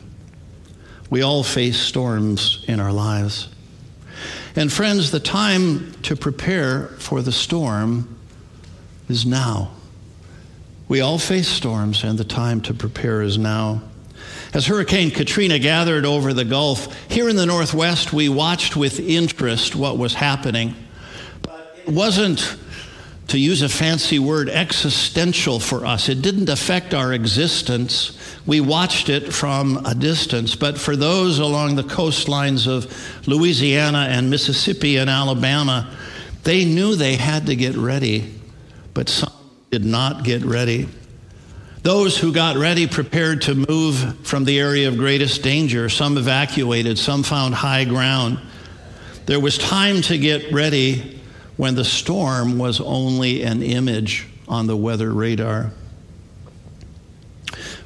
We 1.11 1.23
all 1.23 1.43
face 1.43 1.79
storms 1.79 2.65
in 2.69 2.79
our 2.81 2.93
lives. 2.93 3.49
And 4.55 4.73
friends, 4.73 5.11
the 5.11 5.21
time 5.21 5.93
to 6.03 6.15
prepare 6.15 6.89
for 6.99 7.23
the 7.23 7.33
storm 7.33 8.17
is 9.09 9.27
now. 9.27 9.73
We 10.87 11.01
all 11.01 11.19
face 11.19 11.49
storms, 11.49 12.05
and 12.05 12.19
the 12.19 12.25
time 12.25 12.61
to 12.63 12.75
prepare 12.75 13.23
is 13.23 13.39
now. 13.39 13.83
As 14.53 14.67
Hurricane 14.67 15.11
Katrina 15.11 15.59
gathered 15.59 16.05
over 16.05 16.33
the 16.33 16.45
Gulf, 16.45 16.95
here 17.11 17.29
in 17.29 17.37
the 17.37 17.47
Northwest, 17.47 18.13
we 18.13 18.29
watched 18.29 18.77
with 18.77 19.01
interest 19.01 19.75
what 19.75 19.99
was 19.99 20.15
happening. 20.15 20.75
But 21.43 21.77
it 21.87 21.93
wasn't 21.93 22.57
to 23.29 23.39
use 23.39 23.63
a 23.63 23.69
fancy 23.69 24.19
word, 24.19 24.49
existential 24.49 25.59
for 25.59 25.87
us. 25.87 26.09
It 26.09 26.21
didn't 26.21 26.49
affect 26.49 26.93
our 26.93 27.13
existence. 27.13 28.19
We 28.47 28.61
watched 28.61 29.09
it 29.09 29.33
from 29.33 29.85
a 29.87 29.95
distance. 29.95 30.55
But 30.55 30.79
for 30.79 30.95
those 30.95 31.39
along 31.39 31.77
the 31.77 31.83
coastlines 31.83 32.67
of 32.67 33.27
Louisiana 33.27 34.09
and 34.11 34.29
Mississippi 34.29 34.99
and 34.99 35.09
Alabama, 35.09 35.97
they 36.43 36.65
knew 36.67 36.95
they 36.95 37.17
had 37.17 37.47
to 37.47 37.57
get 37.57 37.75
ready, 37.77 38.35
but 38.93 39.09
some 39.09 39.33
did 39.71 39.85
not 39.85 40.25
get 40.25 40.45
ready. 40.45 40.89
Those 41.83 42.19
who 42.19 42.33
got 42.33 42.57
ready 42.57 42.87
prepared 42.87 43.43
to 43.43 43.55
move 43.55 44.27
from 44.27 44.45
the 44.45 44.59
area 44.59 44.89
of 44.89 44.97
greatest 44.97 45.43
danger. 45.43 45.89
Some 45.89 46.17
evacuated, 46.17 46.99
some 46.99 47.23
found 47.23 47.55
high 47.55 47.85
ground. 47.85 48.39
There 49.27 49.41
was 49.41 49.57
time 49.57 50.03
to 50.03 50.19
get 50.19 50.53
ready 50.53 51.21
when 51.57 51.75
the 51.75 51.85
storm 51.85 52.59
was 52.59 52.81
only 52.81 53.43
an 53.43 53.63
image 53.63 54.27
on 54.49 54.67
the 54.67 54.77
weather 54.77 55.13
radar. 55.13 55.71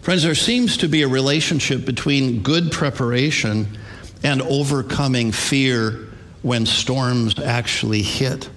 Friends, 0.01 0.23
there 0.23 0.35
seems 0.35 0.79
to 0.79 0.89
be 0.89 1.03
a 1.03 1.09
relationship 1.09 1.85
between 1.85 2.43
good 2.43 2.73
preparation 2.73 3.79
and 4.23 4.41
overcoming 4.43 5.33
fear 5.33 6.09
when 6.43 6.65
storms 6.65 7.39
actually 7.39 8.03
hit. 8.03 8.49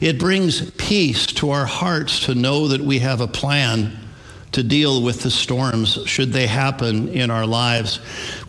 It 0.00 0.18
brings 0.18 0.70
peace 0.72 1.26
to 1.26 1.50
our 1.50 1.66
hearts 1.66 2.26
to 2.26 2.34
know 2.34 2.68
that 2.68 2.80
we 2.80 3.00
have 3.00 3.20
a 3.20 3.26
plan 3.26 3.98
to 4.52 4.62
deal 4.62 5.02
with 5.02 5.22
the 5.22 5.30
storms 5.30 5.98
should 6.06 6.32
they 6.32 6.46
happen 6.46 7.08
in 7.08 7.30
our 7.30 7.46
lives. 7.46 8.00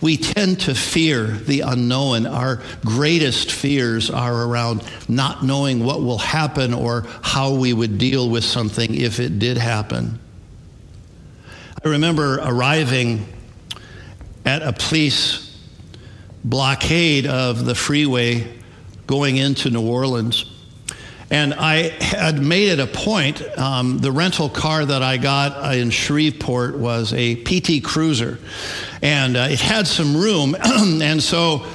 We 0.02 0.18
tend 0.18 0.62
to 0.62 0.76
fear 0.76 1.28
the 1.28 1.62
unknown. 1.62 2.26
Our 2.26 2.62
greatest 2.86 3.52
fears 3.52 4.10
are 4.10 4.46
around 4.46 4.84
not 5.08 5.44
knowing 5.44 5.84
what 5.84 6.02
will 6.02 6.18
happen 6.18 6.74
or 6.74 7.06
how 7.22 7.54
we 7.54 7.74
would 7.74 7.98
deal 7.98 8.30
with 8.30 8.44
something 8.44 8.94
if 8.96 9.20
it 9.20 9.40
did 9.40 9.58
happen. 9.58 10.20
I 11.84 11.90
remember 11.90 12.40
arriving 12.42 13.26
at 14.46 14.62
a 14.62 14.74
police 14.74 15.58
blockade 16.44 17.26
of 17.26 17.66
the 17.66 17.76
freeway 17.76 18.48
going 19.06 19.38
into 19.38 19.70
New 19.70 19.88
Orleans 19.88 20.46
and 21.32 21.54
I 21.54 21.90
had 22.04 22.42
made 22.42 22.70
it 22.70 22.80
a 22.80 22.88
point. 22.88 23.42
Um, 23.58 24.00
the 24.00 24.12
rental 24.12 24.50
car 24.50 24.84
that 24.86 25.04
I 25.04 25.18
got 25.18 25.76
in 25.76 25.92
Shreveport 25.92 26.78
was 26.78 27.14
a 27.14 27.36
PT 27.36 27.84
Cruiser, 27.84 28.40
and 29.02 29.38
uh, 29.38 29.48
it 29.52 29.60
had 29.60 29.88
some 29.88 30.18
room. 30.18 30.56
and 30.64 31.22
so 31.22 31.66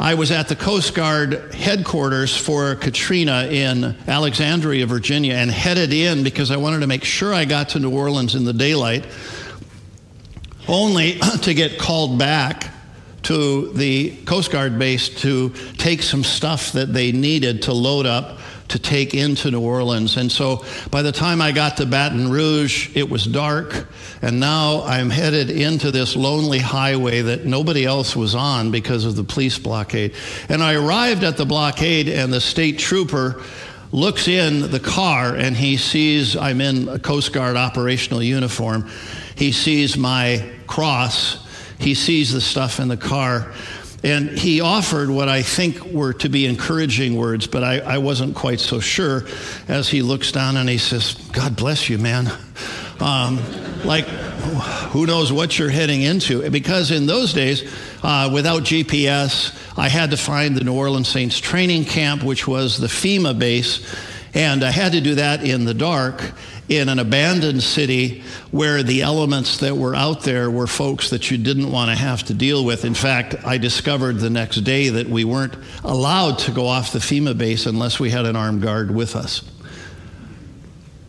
I 0.00 0.14
was 0.14 0.32
at 0.32 0.48
the 0.48 0.56
Coast 0.56 0.94
Guard 0.94 1.54
headquarters 1.54 2.36
for 2.36 2.74
Katrina 2.74 3.46
in 3.50 3.96
Alexandria, 4.08 4.86
Virginia, 4.86 5.34
and 5.34 5.50
headed 5.50 5.92
in 5.92 6.24
because 6.24 6.50
I 6.50 6.56
wanted 6.56 6.80
to 6.80 6.88
make 6.88 7.04
sure 7.04 7.32
I 7.32 7.44
got 7.44 7.70
to 7.70 7.80
New 7.80 7.90
Orleans 7.90 8.34
in 8.34 8.44
the 8.44 8.52
daylight, 8.52 9.06
only 10.66 11.18
to 11.42 11.54
get 11.54 11.78
called 11.78 12.18
back 12.18 12.72
to 13.24 13.72
the 13.74 14.16
Coast 14.24 14.50
Guard 14.50 14.78
base 14.78 15.08
to 15.20 15.50
take 15.76 16.02
some 16.02 16.24
stuff 16.24 16.72
that 16.72 16.92
they 16.92 17.12
needed 17.12 17.62
to 17.62 17.72
load 17.72 18.06
up 18.06 18.37
to 18.68 18.78
take 18.78 19.14
into 19.14 19.50
New 19.50 19.60
Orleans. 19.60 20.16
And 20.16 20.30
so 20.30 20.64
by 20.90 21.02
the 21.02 21.12
time 21.12 21.40
I 21.40 21.52
got 21.52 21.78
to 21.78 21.86
Baton 21.86 22.30
Rouge, 22.30 22.96
it 22.96 23.08
was 23.08 23.24
dark. 23.24 23.88
And 24.22 24.40
now 24.40 24.82
I'm 24.82 25.10
headed 25.10 25.50
into 25.50 25.90
this 25.90 26.16
lonely 26.16 26.58
highway 26.58 27.22
that 27.22 27.44
nobody 27.44 27.84
else 27.84 28.14
was 28.14 28.34
on 28.34 28.70
because 28.70 29.04
of 29.04 29.16
the 29.16 29.24
police 29.24 29.58
blockade. 29.58 30.14
And 30.48 30.62
I 30.62 30.74
arrived 30.74 31.24
at 31.24 31.36
the 31.36 31.46
blockade, 31.46 32.08
and 32.08 32.32
the 32.32 32.40
state 32.40 32.78
trooper 32.78 33.42
looks 33.92 34.28
in 34.28 34.70
the 34.70 34.80
car 34.80 35.34
and 35.34 35.56
he 35.56 35.76
sees 35.76 36.36
I'm 36.36 36.60
in 36.60 36.88
a 36.88 36.98
Coast 36.98 37.32
Guard 37.32 37.56
operational 37.56 38.22
uniform. 38.22 38.88
He 39.34 39.52
sees 39.52 39.96
my 39.96 40.46
cross. 40.66 41.46
He 41.78 41.94
sees 41.94 42.32
the 42.32 42.40
stuff 42.40 42.80
in 42.80 42.88
the 42.88 42.96
car. 42.96 43.54
And 44.04 44.30
he 44.30 44.60
offered 44.60 45.10
what 45.10 45.28
I 45.28 45.42
think 45.42 45.82
were 45.84 46.12
to 46.14 46.28
be 46.28 46.46
encouraging 46.46 47.16
words, 47.16 47.48
but 47.48 47.64
I, 47.64 47.80
I, 47.80 47.98
wasn't 47.98 48.36
quite 48.36 48.60
so 48.60 48.78
sure 48.78 49.24
as 49.66 49.88
he 49.88 50.02
looks 50.02 50.30
down 50.30 50.56
and 50.56 50.68
he 50.68 50.78
says, 50.78 51.14
God 51.32 51.56
bless 51.56 51.88
you, 51.88 51.98
man. 51.98 52.30
Um, 53.00 53.38
like, 53.84 54.06
who 54.90 55.06
knows 55.06 55.32
what 55.32 55.58
you're 55.58 55.68
heading 55.68 56.02
into? 56.02 56.48
Because 56.50 56.90
in 56.90 57.06
those 57.06 57.32
days, 57.32 57.72
uh, 58.02 58.30
without 58.32 58.62
GPS, 58.62 59.56
I 59.78 59.88
had 59.88 60.10
to 60.10 60.16
find 60.16 60.56
the 60.56 60.64
New 60.64 60.74
Orleans 60.74 61.08
Saints 61.08 61.38
training 61.38 61.84
camp, 61.84 62.22
which 62.22 62.46
was 62.46 62.78
the 62.78 62.86
FEMA 62.86 63.38
base, 63.38 63.84
and 64.34 64.62
I 64.62 64.70
had 64.70 64.92
to 64.92 65.00
do 65.00 65.14
that 65.16 65.42
in 65.42 65.64
the 65.64 65.74
dark 65.74 66.32
in 66.68 66.88
an 66.88 66.98
abandoned 66.98 67.62
city 67.62 68.22
where 68.50 68.82
the 68.82 69.02
elements 69.02 69.58
that 69.58 69.74
were 69.74 69.94
out 69.94 70.22
there 70.22 70.50
were 70.50 70.66
folks 70.66 71.10
that 71.10 71.30
you 71.30 71.38
didn't 71.38 71.72
want 71.72 71.90
to 71.90 71.96
have 71.96 72.22
to 72.24 72.34
deal 72.34 72.64
with. 72.64 72.84
In 72.84 72.94
fact, 72.94 73.34
I 73.46 73.56
discovered 73.56 74.18
the 74.18 74.28
next 74.28 74.56
day 74.58 74.90
that 74.90 75.08
we 75.08 75.24
weren't 75.24 75.56
allowed 75.82 76.38
to 76.40 76.50
go 76.50 76.66
off 76.66 76.92
the 76.92 76.98
FEMA 76.98 77.36
base 77.36 77.64
unless 77.64 77.98
we 77.98 78.10
had 78.10 78.26
an 78.26 78.36
armed 78.36 78.62
guard 78.62 78.94
with 78.94 79.16
us. 79.16 79.42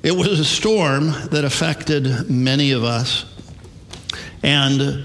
It 0.02 0.14
was 0.14 0.40
a 0.40 0.46
storm 0.46 1.12
that 1.32 1.44
affected 1.44 2.30
many 2.30 2.72
of 2.72 2.86
us. 2.86 3.26
And 4.42 5.04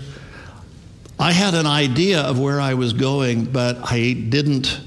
I 1.18 1.32
had 1.32 1.54
an 1.54 1.66
idea 1.66 2.20
of 2.20 2.38
where 2.38 2.60
I 2.60 2.74
was 2.74 2.92
going, 2.92 3.46
but 3.46 3.90
I 3.90 4.12
didn't 4.12 4.80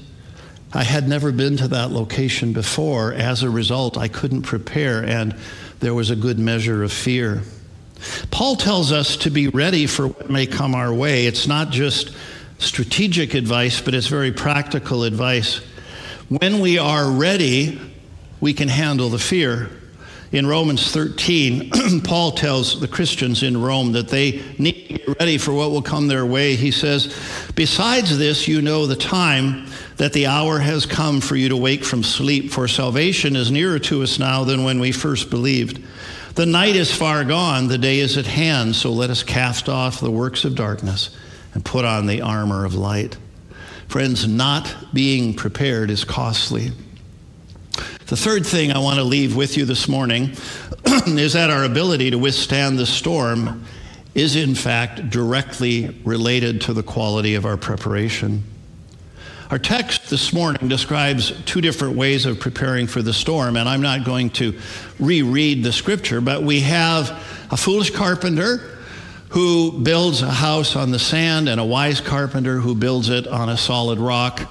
I 0.72 0.84
had 0.84 1.08
never 1.08 1.32
been 1.32 1.56
to 1.58 1.68
that 1.68 1.90
location 1.90 2.52
before. 2.52 3.12
As 3.12 3.42
a 3.42 3.50
result, 3.50 3.96
I 3.96 4.08
couldn't 4.08 4.42
prepare, 4.42 5.02
and 5.04 5.34
there 5.80 5.94
was 5.94 6.10
a 6.10 6.16
good 6.16 6.38
measure 6.38 6.82
of 6.82 6.92
fear. 6.92 7.42
Paul 8.30 8.56
tells 8.56 8.92
us 8.92 9.16
to 9.18 9.30
be 9.30 9.48
ready 9.48 9.86
for 9.86 10.08
what 10.08 10.30
may 10.30 10.46
come 10.46 10.74
our 10.74 10.92
way. 10.92 11.26
It's 11.26 11.46
not 11.46 11.70
just 11.70 12.14
strategic 12.58 13.34
advice, 13.34 13.80
but 13.80 13.94
it's 13.94 14.08
very 14.08 14.32
practical 14.32 15.04
advice. 15.04 15.60
When 16.28 16.60
we 16.60 16.78
are 16.78 17.10
ready, 17.10 17.80
we 18.40 18.52
can 18.52 18.68
handle 18.68 19.08
the 19.08 19.18
fear. 19.18 19.70
In 20.30 20.46
Romans 20.46 20.92
13, 20.92 21.70
Paul 22.04 22.32
tells 22.32 22.78
the 22.80 22.88
Christians 22.88 23.42
in 23.42 23.60
Rome 23.60 23.92
that 23.92 24.08
they 24.08 24.42
need 24.58 24.88
to 24.88 24.94
get 24.94 25.18
ready 25.18 25.38
for 25.38 25.54
what 25.54 25.70
will 25.70 25.80
come 25.80 26.06
their 26.06 26.26
way. 26.26 26.54
He 26.54 26.70
says, 26.70 27.16
Besides 27.54 28.18
this, 28.18 28.46
you 28.46 28.60
know 28.60 28.86
the 28.86 28.96
time 28.96 29.67
that 29.98 30.12
the 30.12 30.26
hour 30.26 30.60
has 30.60 30.86
come 30.86 31.20
for 31.20 31.36
you 31.36 31.50
to 31.50 31.56
wake 31.56 31.84
from 31.84 32.02
sleep, 32.02 32.52
for 32.52 32.66
salvation 32.66 33.36
is 33.36 33.50
nearer 33.50 33.78
to 33.80 34.02
us 34.02 34.18
now 34.18 34.44
than 34.44 34.64
when 34.64 34.80
we 34.80 34.92
first 34.92 35.28
believed. 35.28 35.84
The 36.36 36.46
night 36.46 36.76
is 36.76 36.94
far 36.94 37.24
gone, 37.24 37.66
the 37.66 37.78
day 37.78 37.98
is 37.98 38.16
at 38.16 38.26
hand, 38.26 38.76
so 38.76 38.92
let 38.92 39.10
us 39.10 39.24
cast 39.24 39.68
off 39.68 40.00
the 40.00 40.10
works 40.10 40.44
of 40.44 40.54
darkness 40.54 41.10
and 41.52 41.64
put 41.64 41.84
on 41.84 42.06
the 42.06 42.22
armor 42.22 42.64
of 42.64 42.74
light. 42.74 43.16
Friends, 43.88 44.28
not 44.28 44.72
being 44.94 45.34
prepared 45.34 45.90
is 45.90 46.04
costly. 46.04 46.70
The 48.06 48.16
third 48.16 48.46
thing 48.46 48.70
I 48.70 48.78
want 48.78 48.98
to 48.98 49.04
leave 49.04 49.34
with 49.34 49.56
you 49.56 49.64
this 49.64 49.88
morning 49.88 50.30
is 51.06 51.32
that 51.32 51.50
our 51.50 51.64
ability 51.64 52.12
to 52.12 52.18
withstand 52.18 52.78
the 52.78 52.86
storm 52.86 53.64
is, 54.14 54.36
in 54.36 54.54
fact, 54.54 55.10
directly 55.10 55.88
related 56.04 56.60
to 56.62 56.72
the 56.72 56.82
quality 56.84 57.34
of 57.34 57.44
our 57.44 57.56
preparation. 57.56 58.44
Our 59.50 59.58
text 59.58 60.10
this 60.10 60.34
morning 60.34 60.68
describes 60.68 61.32
two 61.46 61.62
different 61.62 61.96
ways 61.96 62.26
of 62.26 62.38
preparing 62.38 62.86
for 62.86 63.00
the 63.00 63.14
storm, 63.14 63.56
and 63.56 63.66
I'm 63.66 63.80
not 63.80 64.04
going 64.04 64.28
to 64.30 64.58
reread 64.98 65.64
the 65.64 65.72
scripture, 65.72 66.20
but 66.20 66.42
we 66.42 66.60
have 66.60 67.08
a 67.50 67.56
foolish 67.56 67.88
carpenter 67.88 68.58
who 69.30 69.80
builds 69.80 70.20
a 70.20 70.30
house 70.30 70.76
on 70.76 70.90
the 70.90 70.98
sand 70.98 71.48
and 71.48 71.58
a 71.58 71.64
wise 71.64 71.98
carpenter 71.98 72.58
who 72.58 72.74
builds 72.74 73.08
it 73.08 73.26
on 73.26 73.48
a 73.48 73.56
solid 73.56 73.98
rock. 73.98 74.42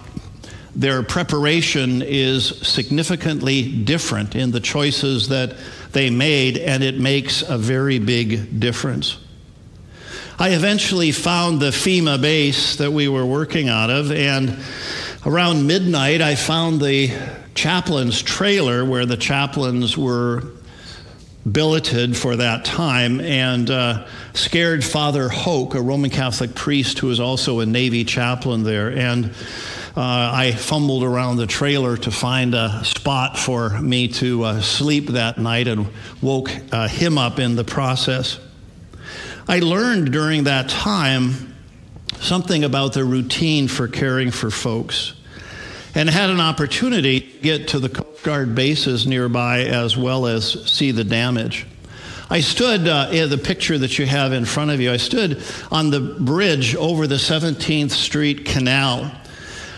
Their 0.75 1.03
preparation 1.03 2.01
is 2.01 2.57
significantly 2.67 3.71
different 3.83 4.35
in 4.35 4.49
the 4.49 4.59
choices 4.59 5.27
that 5.27 5.57
they 5.91 6.09
made, 6.09 6.57
and 6.57 6.83
it 6.83 6.97
makes 6.97 7.43
a 7.43 7.57
very 7.59 7.99
big 7.99 8.59
difference. 8.59 9.19
I 10.39 10.49
eventually 10.49 11.11
found 11.11 11.59
the 11.59 11.71
FEMA 11.71 12.21
base 12.21 12.75
that 12.75 12.91
we 12.91 13.07
were 13.07 13.25
working 13.25 13.69
out 13.69 13.89
of, 13.89 14.11
and 14.11 14.59
around 15.25 15.65
midnight, 15.65 16.21
I 16.21 16.35
found 16.35 16.79
the 16.79 17.11
chaplain's 17.55 18.21
trailer 18.21 18.85
where 18.85 19.07
the 19.07 19.17
chaplains 19.17 19.97
were 19.97 20.43
billeted 21.51 22.15
for 22.15 22.35
that 22.35 22.65
time, 22.65 23.19
and 23.19 23.71
uh, 23.71 24.05
scared 24.35 24.85
Father 24.85 25.27
Hoke, 25.27 25.73
a 25.73 25.81
Roman 25.81 26.11
Catholic 26.11 26.53
priest 26.53 26.99
who 26.99 27.07
was 27.07 27.19
also 27.19 27.61
a 27.61 27.65
Navy 27.65 28.03
chaplain 28.03 28.61
there. 28.61 28.91
And 28.91 29.31
uh, 29.95 30.31
I 30.35 30.51
fumbled 30.51 31.03
around 31.03 31.37
the 31.37 31.47
trailer 31.47 31.97
to 31.97 32.11
find 32.11 32.53
a 32.53 32.83
spot 32.85 33.39
for 33.39 33.81
me 33.81 34.07
to 34.09 34.43
uh, 34.43 34.61
sleep 34.61 35.07
that 35.07 35.39
night 35.39 35.67
and 35.67 35.87
woke 36.21 36.51
uh, 36.71 36.87
him 36.87 37.17
up 37.17 37.39
in 37.39 37.55
the 37.55 37.63
process. 37.63 38.39
I 39.49 39.59
learned 39.59 40.11
during 40.11 40.43
that 40.43 40.67
time 40.67 41.55
something 42.19 42.65
about 42.65 42.91
the 42.91 43.05
routine 43.05 43.69
for 43.69 43.87
caring 43.87 44.29
for 44.29 44.51
folks 44.51 45.13
and 45.95 46.09
had 46.09 46.29
an 46.29 46.41
opportunity 46.41 47.21
to 47.21 47.37
get 47.39 47.69
to 47.69 47.79
the 47.79 47.87
Coast 47.87 48.23
Guard 48.23 48.55
bases 48.55 49.07
nearby 49.07 49.61
as 49.61 49.95
well 49.95 50.25
as 50.25 50.69
see 50.69 50.91
the 50.91 51.05
damage. 51.05 51.65
I 52.29 52.41
stood 52.41 52.89
uh, 52.89 53.07
in 53.13 53.29
the 53.29 53.37
picture 53.37 53.77
that 53.77 53.97
you 53.97 54.05
have 54.05 54.33
in 54.33 54.43
front 54.43 54.71
of 54.71 54.81
you. 54.81 54.91
I 54.91 54.97
stood 54.97 55.41
on 55.71 55.91
the 55.91 56.01
bridge 56.01 56.75
over 56.75 57.07
the 57.07 57.15
17th 57.15 57.91
Street 57.91 58.43
Canal. 58.43 59.09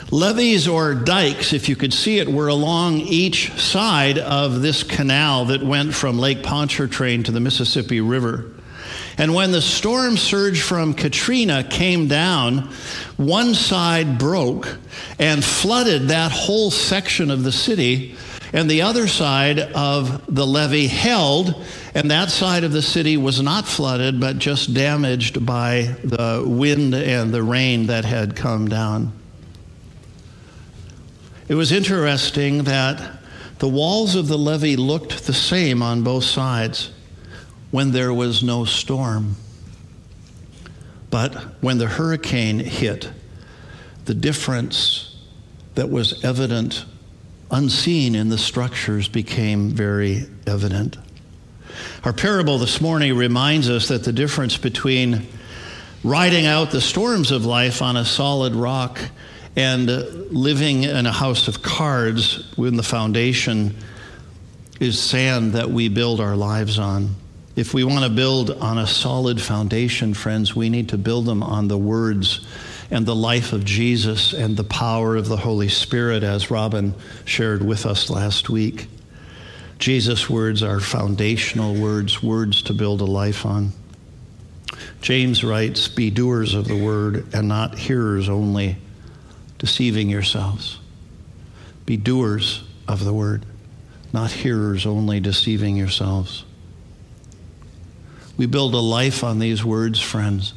Levees 0.09 0.67
or 0.67 0.95
dikes, 0.95 1.53
if 1.53 1.69
you 1.69 1.75
could 1.75 1.93
see 1.93 2.17
it, 2.17 2.27
were 2.27 2.47
along 2.47 3.01
each 3.01 3.51
side 3.61 4.17
of 4.17 4.63
this 4.63 4.81
canal 4.81 5.45
that 5.45 5.61
went 5.61 5.93
from 5.93 6.17
Lake 6.17 6.41
Pontchartrain 6.41 7.21
to 7.25 7.31
the 7.31 7.39
Mississippi 7.39 8.01
River. 8.01 8.51
And 9.19 9.35
when 9.35 9.51
the 9.51 9.61
storm 9.61 10.15
surge 10.15 10.61
from 10.61 10.93
Katrina 10.93 11.65
came 11.65 12.07
down, 12.07 12.69
one 13.17 13.53
side 13.53 14.17
broke 14.17 14.77
and 15.19 15.43
flooded 15.43 16.07
that 16.07 16.31
whole 16.31 16.71
section 16.71 17.29
of 17.29 17.43
the 17.43 17.51
city, 17.51 18.15
and 18.53 18.71
the 18.71 18.81
other 18.81 19.07
side 19.07 19.59
of 19.59 20.33
the 20.33 20.47
levee 20.47 20.87
held, 20.87 21.53
and 21.93 22.09
that 22.09 22.29
side 22.29 22.63
of 22.63 22.71
the 22.71 22.81
city 22.81 23.17
was 23.17 23.41
not 23.41 23.67
flooded, 23.67 24.21
but 24.21 24.39
just 24.39 24.73
damaged 24.73 25.45
by 25.45 25.97
the 26.01 26.41
wind 26.47 26.95
and 26.95 27.33
the 27.33 27.43
rain 27.43 27.87
that 27.87 28.05
had 28.05 28.37
come 28.37 28.69
down. 28.69 29.11
It 31.49 31.55
was 31.55 31.73
interesting 31.73 32.63
that 32.63 33.19
the 33.57 33.67
walls 33.67 34.15
of 34.15 34.29
the 34.29 34.37
levee 34.37 34.77
looked 34.77 35.25
the 35.27 35.33
same 35.33 35.83
on 35.83 36.03
both 36.03 36.23
sides 36.23 36.91
when 37.71 37.91
there 37.91 38.13
was 38.13 38.43
no 38.43 38.65
storm. 38.65 39.35
But 41.09 41.33
when 41.61 41.77
the 41.77 41.87
hurricane 41.87 42.59
hit, 42.59 43.09
the 44.05 44.13
difference 44.13 45.17
that 45.75 45.89
was 45.89 46.23
evident, 46.23 46.85
unseen 47.51 48.15
in 48.15 48.29
the 48.29 48.37
structures, 48.37 49.07
became 49.07 49.69
very 49.69 50.25
evident. 50.45 50.97
Our 52.03 52.13
parable 52.13 52.57
this 52.57 52.81
morning 52.81 53.15
reminds 53.15 53.69
us 53.69 53.87
that 53.89 54.03
the 54.03 54.13
difference 54.13 54.57
between 54.57 55.27
riding 56.03 56.45
out 56.45 56.71
the 56.71 56.81
storms 56.81 57.31
of 57.31 57.45
life 57.45 57.81
on 57.81 57.97
a 57.97 58.05
solid 58.05 58.55
rock 58.55 58.99
and 59.55 59.87
living 60.31 60.83
in 60.83 61.05
a 61.05 61.11
house 61.11 61.47
of 61.47 61.61
cards 61.61 62.51
when 62.55 62.77
the 62.77 62.83
foundation 62.83 63.75
is 64.79 64.99
sand 64.99 65.53
that 65.53 65.69
we 65.69 65.89
build 65.89 66.21
our 66.21 66.35
lives 66.35 66.79
on. 66.79 67.15
If 67.59 67.73
we 67.73 67.83
want 67.83 68.05
to 68.05 68.09
build 68.09 68.51
on 68.51 68.77
a 68.77 68.87
solid 68.87 69.41
foundation, 69.41 70.13
friends, 70.13 70.55
we 70.55 70.69
need 70.69 70.87
to 70.89 70.97
build 70.97 71.25
them 71.25 71.43
on 71.43 71.67
the 71.67 71.77
words 71.77 72.39
and 72.89 73.05
the 73.05 73.13
life 73.13 73.51
of 73.51 73.65
Jesus 73.65 74.31
and 74.31 74.55
the 74.55 74.63
power 74.63 75.17
of 75.17 75.27
the 75.27 75.35
Holy 75.35 75.67
Spirit, 75.67 76.23
as 76.23 76.49
Robin 76.49 76.93
shared 77.25 77.61
with 77.61 77.85
us 77.85 78.09
last 78.09 78.49
week. 78.49 78.87
Jesus' 79.77 80.29
words 80.29 80.63
are 80.63 80.79
foundational 80.79 81.75
words, 81.75 82.23
words 82.23 82.61
to 82.61 82.73
build 82.73 83.01
a 83.01 83.05
life 83.05 83.45
on. 83.45 83.73
James 85.01 85.43
writes, 85.43 85.89
Be 85.89 86.09
doers 86.09 86.53
of 86.53 86.65
the 86.65 86.81
word 86.81 87.27
and 87.33 87.49
not 87.49 87.77
hearers 87.77 88.29
only, 88.29 88.77
deceiving 89.57 90.09
yourselves. 90.09 90.79
Be 91.85 91.97
doers 91.97 92.63
of 92.87 93.03
the 93.03 93.13
word, 93.13 93.45
not 94.13 94.31
hearers 94.31 94.85
only, 94.85 95.19
deceiving 95.19 95.75
yourselves. 95.75 96.45
We 98.39 98.45
build 98.45 98.73
a 98.73 98.77
life 98.77 99.21
on 99.21 99.39
these 99.39 99.65
words, 99.65 99.99
friends. 99.99 100.53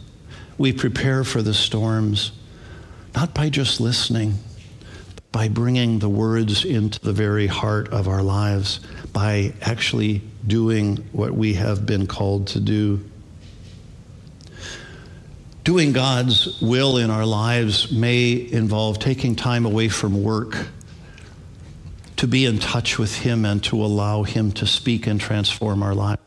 We 0.56 0.72
prepare 0.72 1.24
for 1.24 1.42
the 1.42 1.52
storms, 1.52 2.30
not 3.12 3.34
by 3.34 3.48
just 3.48 3.80
listening, 3.80 4.34
but 5.16 5.32
by 5.32 5.48
bringing 5.48 5.98
the 5.98 6.08
words 6.08 6.64
into 6.64 7.00
the 7.00 7.12
very 7.12 7.48
heart 7.48 7.88
of 7.88 8.06
our 8.06 8.22
lives, 8.22 8.78
by 9.12 9.54
actually 9.60 10.22
doing 10.46 10.98
what 11.10 11.32
we 11.32 11.54
have 11.54 11.84
been 11.84 12.06
called 12.06 12.46
to 12.48 12.60
do. 12.60 13.04
Doing 15.64 15.92
God's 15.92 16.62
will 16.62 16.98
in 16.98 17.10
our 17.10 17.26
lives 17.26 17.90
may 17.90 18.48
involve 18.52 19.00
taking 19.00 19.34
time 19.34 19.66
away 19.66 19.88
from 19.88 20.22
work 20.22 20.68
to 22.18 22.28
be 22.28 22.46
in 22.46 22.60
touch 22.60 22.96
with 22.96 23.12
Him 23.12 23.44
and 23.44 23.60
to 23.64 23.84
allow 23.84 24.22
Him 24.22 24.52
to 24.52 24.68
speak 24.68 25.08
and 25.08 25.20
transform 25.20 25.82
our 25.82 25.96
lives. 25.96 26.22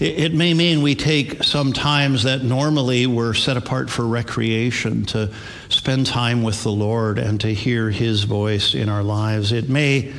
It 0.00 0.32
may 0.32 0.54
mean 0.54 0.82
we 0.82 0.94
take 0.94 1.42
some 1.42 1.72
times 1.72 2.22
that 2.22 2.44
normally 2.44 3.08
were 3.08 3.34
set 3.34 3.56
apart 3.56 3.90
for 3.90 4.06
recreation 4.06 5.04
to 5.06 5.32
spend 5.70 6.06
time 6.06 6.44
with 6.44 6.62
the 6.62 6.70
Lord 6.70 7.18
and 7.18 7.40
to 7.40 7.52
hear 7.52 7.90
His 7.90 8.22
voice 8.22 8.74
in 8.74 8.88
our 8.88 9.02
lives. 9.02 9.50
It 9.50 9.68
may 9.68 10.12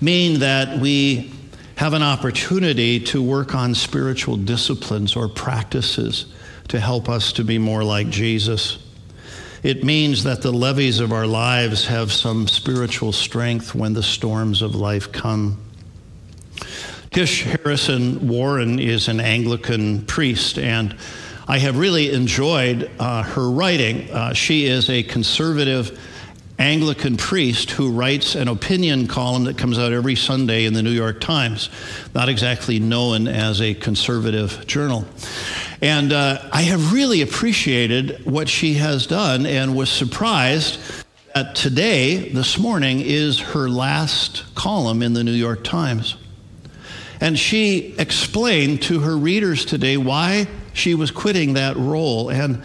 mean 0.00 0.40
that 0.40 0.78
we 0.78 1.32
have 1.76 1.92
an 1.92 2.02
opportunity 2.02 2.98
to 2.98 3.22
work 3.22 3.54
on 3.54 3.74
spiritual 3.74 4.38
disciplines 4.38 5.14
or 5.14 5.28
practices 5.28 6.32
to 6.68 6.80
help 6.80 7.10
us 7.10 7.34
to 7.34 7.44
be 7.44 7.58
more 7.58 7.84
like 7.84 8.08
Jesus. 8.08 8.78
It 9.62 9.84
means 9.84 10.24
that 10.24 10.40
the 10.40 10.52
levees 10.52 10.98
of 11.00 11.12
our 11.12 11.26
lives 11.26 11.86
have 11.88 12.10
some 12.10 12.48
spiritual 12.48 13.12
strength 13.12 13.74
when 13.74 13.92
the 13.92 14.02
storms 14.02 14.62
of 14.62 14.74
life 14.74 15.12
come. 15.12 15.65
Tish 17.16 17.44
Harrison 17.44 18.28
Warren 18.28 18.78
is 18.78 19.08
an 19.08 19.20
Anglican 19.20 20.04
priest, 20.04 20.58
and 20.58 20.94
I 21.48 21.56
have 21.56 21.78
really 21.78 22.12
enjoyed 22.12 22.90
uh, 22.98 23.22
her 23.22 23.50
writing. 23.50 24.10
Uh, 24.10 24.34
she 24.34 24.66
is 24.66 24.90
a 24.90 25.02
conservative 25.02 25.98
Anglican 26.58 27.16
priest 27.16 27.70
who 27.70 27.90
writes 27.90 28.34
an 28.34 28.48
opinion 28.48 29.06
column 29.06 29.44
that 29.44 29.56
comes 29.56 29.78
out 29.78 29.94
every 29.94 30.14
Sunday 30.14 30.66
in 30.66 30.74
the 30.74 30.82
New 30.82 30.90
York 30.90 31.22
Times, 31.22 31.70
not 32.14 32.28
exactly 32.28 32.78
known 32.80 33.28
as 33.28 33.62
a 33.62 33.72
conservative 33.72 34.66
journal. 34.66 35.06
And 35.80 36.12
uh, 36.12 36.46
I 36.52 36.60
have 36.64 36.92
really 36.92 37.22
appreciated 37.22 38.26
what 38.26 38.46
she 38.46 38.74
has 38.74 39.06
done 39.06 39.46
and 39.46 39.74
was 39.74 39.88
surprised 39.88 40.78
that 41.34 41.54
today, 41.54 42.28
this 42.28 42.58
morning, 42.58 43.00
is 43.00 43.40
her 43.40 43.70
last 43.70 44.44
column 44.54 45.00
in 45.00 45.14
the 45.14 45.24
New 45.24 45.32
York 45.32 45.64
Times. 45.64 46.16
And 47.20 47.38
she 47.38 47.94
explained 47.98 48.82
to 48.82 49.00
her 49.00 49.16
readers 49.16 49.64
today 49.64 49.96
why 49.96 50.46
she 50.72 50.94
was 50.94 51.10
quitting 51.10 51.54
that 51.54 51.76
role. 51.76 52.30
And 52.30 52.62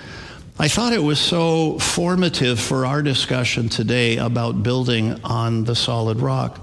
I 0.59 0.67
thought 0.67 0.93
it 0.93 1.01
was 1.03 1.19
so 1.19 1.79
formative 1.79 2.59
for 2.59 2.85
our 2.85 3.01
discussion 3.01 3.69
today 3.69 4.17
about 4.17 4.61
building 4.61 5.19
on 5.23 5.63
the 5.63 5.75
solid 5.75 6.19
rock. 6.19 6.59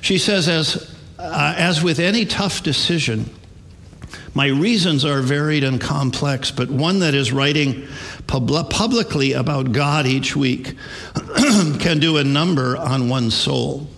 She 0.00 0.18
says, 0.18 0.48
as, 0.48 0.96
uh, 1.18 1.54
as 1.56 1.82
with 1.82 1.98
any 1.98 2.24
tough 2.24 2.62
decision, 2.62 3.30
my 4.34 4.48
reasons 4.48 5.04
are 5.04 5.22
varied 5.22 5.64
and 5.64 5.80
complex, 5.80 6.50
but 6.50 6.68
one 6.68 6.98
that 6.98 7.14
is 7.14 7.32
writing 7.32 7.86
pub- 8.26 8.70
publicly 8.70 9.32
about 9.32 9.72
God 9.72 10.06
each 10.06 10.36
week 10.36 10.74
can 11.80 12.00
do 12.00 12.18
a 12.18 12.24
number 12.24 12.76
on 12.76 13.08
one's 13.08 13.34
soul. 13.34 13.88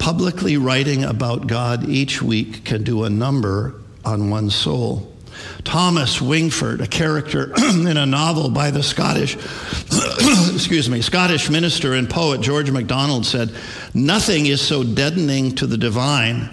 Publicly 0.00 0.56
writing 0.56 1.04
about 1.04 1.46
God 1.46 1.88
each 1.88 2.20
week 2.20 2.64
can 2.64 2.82
do 2.82 3.04
a 3.04 3.10
number 3.10 3.74
on 4.04 4.30
one's 4.30 4.54
soul. 4.54 5.14
Thomas 5.62 6.18
Wingfold, 6.18 6.80
a 6.80 6.86
character 6.86 7.52
in 7.58 7.96
a 7.96 8.06
novel 8.06 8.50
by 8.50 8.70
the 8.70 8.82
Scottish, 8.82 9.36
excuse 10.54 10.88
me, 10.88 11.02
Scottish 11.02 11.50
minister 11.50 11.94
and 11.94 12.08
poet 12.08 12.40
George 12.40 12.70
MacDonald 12.70 13.26
said, 13.26 13.54
"Nothing 13.94 14.46
is 14.46 14.60
so 14.60 14.82
deadening 14.82 15.54
to 15.56 15.66
the 15.66 15.78
divine 15.78 16.48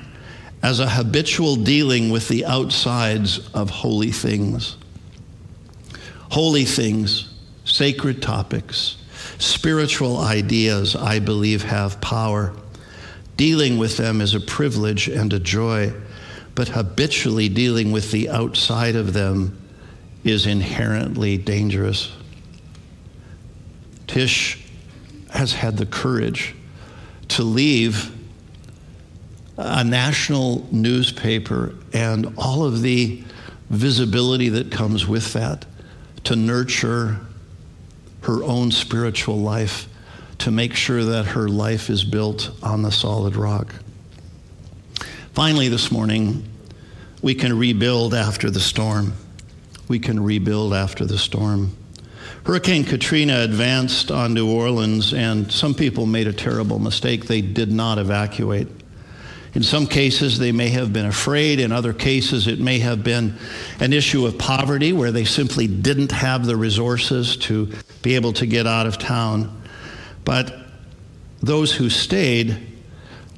as 0.61 0.79
a 0.81 0.89
habitual 0.89 1.55
dealing 1.55 2.09
with 2.09 2.27
the 2.27 2.45
outsides 2.45 3.47
of 3.53 3.69
holy 3.69 4.11
things. 4.11 4.75
Holy 6.31 6.65
things, 6.65 7.33
sacred 7.63 8.21
topics, 8.21 8.97
spiritual 9.37 10.17
ideas, 10.17 10.95
I 10.95 11.19
believe, 11.19 11.63
have 11.63 12.01
power. 12.01 12.53
Dealing 13.37 13.77
with 13.77 13.95
them 13.95 14.19
is 14.19 14.35
a 14.35 14.39
privilege 14.41 15.07
and 15.07 15.31
a 15.31 15.39
joy." 15.39 15.93
but 16.57 16.69
habitually 16.69 17.47
dealing 17.47 17.91
with 17.91 18.09
the 18.09 18.27
outside 18.29 18.95
of 18.95 19.13
them 19.13 19.55
is 20.23 20.47
inherently 20.47 21.37
dangerous. 21.37 22.11
Tish 24.07 24.65
has 25.29 25.53
had 25.53 25.77
the 25.77 25.85
courage 25.85 26.55
to 27.27 27.43
leave 27.43 28.11
a 29.55 29.83
national 29.83 30.67
newspaper 30.71 31.75
and 31.93 32.33
all 32.39 32.63
of 32.63 32.81
the 32.81 33.21
visibility 33.69 34.49
that 34.49 34.71
comes 34.71 35.05
with 35.05 35.33
that 35.33 35.63
to 36.23 36.35
nurture 36.35 37.19
her 38.21 38.43
own 38.43 38.71
spiritual 38.71 39.37
life, 39.37 39.87
to 40.39 40.51
make 40.51 40.73
sure 40.73 41.03
that 41.03 41.25
her 41.25 41.47
life 41.47 41.89
is 41.89 42.03
built 42.03 42.51
on 42.61 42.81
the 42.81 42.91
solid 42.91 43.35
rock. 43.35 43.73
Finally, 45.33 45.67
this 45.67 45.91
morning, 45.91 46.43
we 47.21 47.35
can 47.35 47.57
rebuild 47.57 48.13
after 48.13 48.49
the 48.49 48.59
storm. 48.59 49.13
We 49.87 49.99
can 49.99 50.23
rebuild 50.23 50.73
after 50.73 51.05
the 51.05 51.17
storm. 51.17 51.75
Hurricane 52.45 52.85
Katrina 52.85 53.41
advanced 53.41 54.09
on 54.09 54.33
New 54.33 54.49
Orleans, 54.49 55.13
and 55.13 55.51
some 55.51 55.73
people 55.73 56.05
made 56.05 56.27
a 56.27 56.33
terrible 56.33 56.79
mistake. 56.79 57.25
They 57.25 57.41
did 57.41 57.71
not 57.71 57.97
evacuate. 57.97 58.67
In 59.53 59.63
some 59.63 59.87
cases, 59.87 60.37
they 60.37 60.51
may 60.51 60.69
have 60.69 60.93
been 60.93 61.05
afraid. 61.05 61.59
In 61.59 61.71
other 61.71 61.91
cases, 61.91 62.47
it 62.47 62.59
may 62.59 62.79
have 62.79 63.03
been 63.03 63.37
an 63.79 63.91
issue 63.91 64.25
of 64.25 64.37
poverty 64.37 64.93
where 64.93 65.11
they 65.11 65.25
simply 65.25 65.67
didn't 65.67 66.11
have 66.11 66.45
the 66.45 66.55
resources 66.55 67.37
to 67.37 67.71
be 68.01 68.15
able 68.15 68.33
to 68.33 68.45
get 68.45 68.67
out 68.67 68.85
of 68.85 68.97
town. 68.97 69.63
But 70.27 70.53
those 71.39 71.73
who 71.73 71.89
stayed 71.89 72.57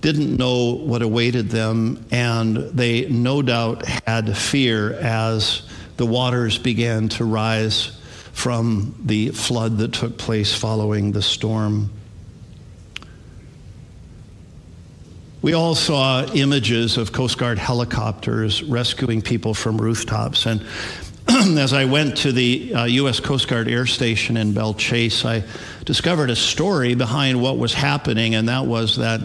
didn't 0.01 0.35
know 0.37 0.73
what 0.73 1.03
awaited 1.03 1.51
them, 1.51 2.03
and 2.09 2.57
they 2.57 3.07
no 3.07 3.43
doubt 3.43 3.85
had 3.85 4.35
fear 4.35 4.93
as 4.93 5.61
the 5.97 6.07
waters 6.07 6.57
began 6.57 7.07
to 7.09 7.25
rise 7.25 7.95
from 8.31 8.95
the 9.05 9.29
flood 9.29 9.77
that 9.77 9.93
took 9.93 10.17
place 10.17 10.51
following 10.51 11.11
the 11.11 11.21
storm. 11.21 11.91
We 15.43 15.53
all 15.53 15.75
saw 15.75 16.25
images 16.33 16.97
of 16.97 17.11
Coast 17.11 17.37
Guard 17.37 17.59
helicopters 17.59 18.63
rescuing 18.63 19.21
people 19.21 19.53
from 19.53 19.79
rooftops. 19.79 20.47
And 20.47 20.65
as 21.59 21.73
I 21.73 21.85
went 21.85 22.17
to 22.17 22.31
the 22.31 22.73
uh, 22.73 22.85
U.S. 22.85 23.19
Coast 23.19 23.47
Guard 23.47 23.67
Air 23.67 23.85
Station 23.85 24.35
in 24.35 24.53
Belle 24.53 24.73
Chasse, 24.73 25.25
I 25.25 25.43
discovered 25.85 26.31
a 26.31 26.35
story 26.35 26.95
behind 26.95 27.39
what 27.39 27.59
was 27.59 27.71
happening, 27.71 28.33
and 28.33 28.49
that 28.49 28.65
was 28.65 28.97
that 28.97 29.21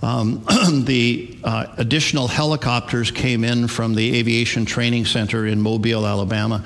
um, 0.00 0.42
the 0.84 1.36
uh, 1.44 1.66
additional 1.76 2.26
helicopters 2.26 3.10
came 3.10 3.44
in 3.44 3.68
from 3.68 3.94
the 3.94 4.18
Aviation 4.18 4.64
Training 4.64 5.04
Center 5.04 5.46
in 5.46 5.60
Mobile, 5.60 6.06
Alabama. 6.06 6.64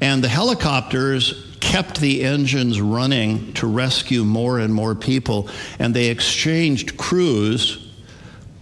And 0.00 0.24
the 0.24 0.28
helicopters 0.28 1.58
kept 1.60 2.00
the 2.00 2.24
engines 2.24 2.80
running 2.80 3.52
to 3.54 3.66
rescue 3.66 4.24
more 4.24 4.60
and 4.60 4.72
more 4.72 4.94
people. 4.94 5.50
And 5.78 5.92
they 5.92 6.06
exchanged 6.06 6.96
crews 6.96 7.85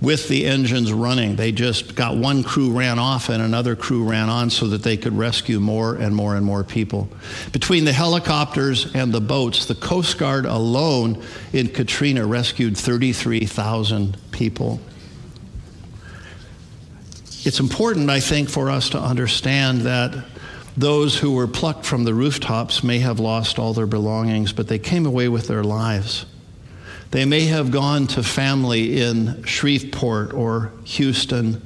with 0.04 0.28
the 0.28 0.46
engines 0.46 0.92
running. 0.92 1.36
They 1.36 1.50
just 1.50 1.94
got 1.94 2.16
one 2.16 2.44
crew 2.44 2.70
ran 2.70 2.98
off 2.98 3.30
and 3.30 3.42
another 3.42 3.74
crew 3.74 4.04
ran 4.04 4.28
on 4.28 4.50
so 4.50 4.68
that 4.68 4.82
they 4.82 4.96
could 4.96 5.16
rescue 5.16 5.58
more 5.58 5.94
and 5.94 6.14
more 6.14 6.36
and 6.36 6.44
more 6.44 6.62
people. 6.62 7.08
Between 7.52 7.84
the 7.84 7.92
helicopters 7.92 8.94
and 8.94 9.12
the 9.12 9.20
boats, 9.20 9.66
the 9.66 9.74
Coast 9.74 10.18
Guard 10.18 10.44
alone 10.44 11.22
in 11.52 11.68
Katrina 11.68 12.26
rescued 12.26 12.76
33,000 12.76 14.16
people. 14.30 14.78
It's 17.44 17.60
important, 17.60 18.10
I 18.10 18.20
think, 18.20 18.48
for 18.48 18.70
us 18.70 18.90
to 18.90 19.00
understand 19.00 19.82
that 19.82 20.24
those 20.76 21.16
who 21.16 21.32
were 21.32 21.46
plucked 21.46 21.84
from 21.84 22.04
the 22.04 22.14
rooftops 22.14 22.82
may 22.82 22.98
have 22.98 23.20
lost 23.20 23.58
all 23.58 23.72
their 23.72 23.86
belongings, 23.86 24.52
but 24.52 24.66
they 24.68 24.78
came 24.78 25.06
away 25.06 25.28
with 25.28 25.46
their 25.46 25.62
lives. 25.62 26.26
They 27.14 27.24
may 27.24 27.44
have 27.44 27.70
gone 27.70 28.08
to 28.08 28.24
family 28.24 29.00
in 29.00 29.44
Shreveport 29.44 30.32
or 30.32 30.72
Houston, 30.82 31.62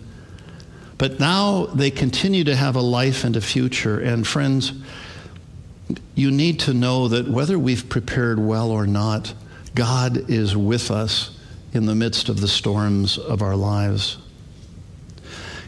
but 0.99 1.19
now 1.19 1.65
they 1.65 1.91
continue 1.91 2.45
to 2.45 2.55
have 2.55 2.77
a 2.77 2.83
life 2.83 3.25
and 3.25 3.35
a 3.35 3.41
future. 3.41 3.99
And 3.99 4.27
friends, 4.27 4.75
you 6.15 6.31
need 6.31 6.61
to 6.61 6.75
know 6.75 7.09
that 7.09 7.29
whether 7.29 7.59
we've 7.59 7.89
prepared 7.89 8.39
well 8.39 8.71
or 8.71 8.87
not, 8.87 9.33
God 9.75 10.29
is 10.29 10.55
with 10.55 10.91
us 10.91 11.35
in 11.73 11.87
the 11.87 11.95
midst 11.95 12.29
of 12.29 12.43
the 12.43 12.49
storms 12.49 13.17
of 13.17 13.41
our 13.41 13.57
lives. 13.57 14.19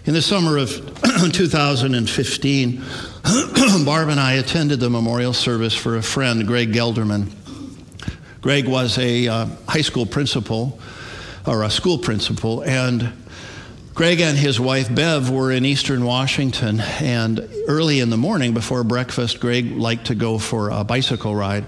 In 0.04 0.12
the 0.12 0.20
summer 0.20 0.58
of 0.58 0.68
2015, 1.32 2.84
Barb 3.86 4.08
and 4.10 4.20
I 4.20 4.34
attended 4.34 4.78
the 4.78 4.90
memorial 4.90 5.32
service 5.32 5.74
for 5.74 5.96
a 5.96 6.02
friend, 6.02 6.46
Greg 6.46 6.70
Gelderman. 6.70 7.32
Greg 8.42 8.66
was 8.66 8.96
a 8.96 9.28
uh, 9.28 9.46
high 9.68 9.82
school 9.82 10.06
principal 10.06 10.78
or 11.46 11.62
a 11.62 11.70
school 11.70 11.98
principal, 11.98 12.62
and 12.62 13.12
Greg 13.94 14.20
and 14.20 14.38
his 14.38 14.58
wife 14.58 14.94
Bev 14.94 15.30
were 15.30 15.52
in 15.52 15.66
eastern 15.66 16.04
Washington. 16.04 16.80
And 16.80 17.46
early 17.68 18.00
in 18.00 18.08
the 18.08 18.16
morning 18.16 18.54
before 18.54 18.82
breakfast, 18.82 19.40
Greg 19.40 19.72
liked 19.72 20.06
to 20.06 20.14
go 20.14 20.38
for 20.38 20.70
a 20.70 20.84
bicycle 20.84 21.34
ride. 21.34 21.66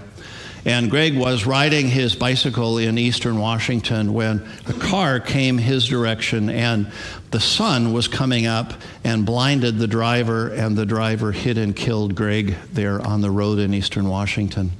And 0.65 0.89
Greg 0.89 1.15
was 1.15 1.45
riding 1.45 1.89
his 1.89 2.15
bicycle 2.15 2.79
in 2.79 2.97
eastern 2.97 3.37
Washington 3.37 4.13
when 4.13 4.47
a 4.65 4.73
car 4.73 5.19
came 5.19 5.59
his 5.59 5.87
direction, 5.87 6.49
and 6.49 6.91
the 7.29 7.39
sun 7.39 7.93
was 7.93 8.07
coming 8.07 8.47
up 8.47 8.73
and 9.03 9.27
blinded 9.27 9.77
the 9.77 9.87
driver, 9.87 10.47
and 10.47 10.75
the 10.75 10.87
driver 10.87 11.33
hit 11.33 11.59
and 11.59 11.75
killed 11.75 12.15
Greg 12.15 12.55
there 12.71 12.99
on 13.05 13.21
the 13.21 13.29
road 13.29 13.59
in 13.59 13.75
eastern 13.75 14.07
Washington. 14.07 14.71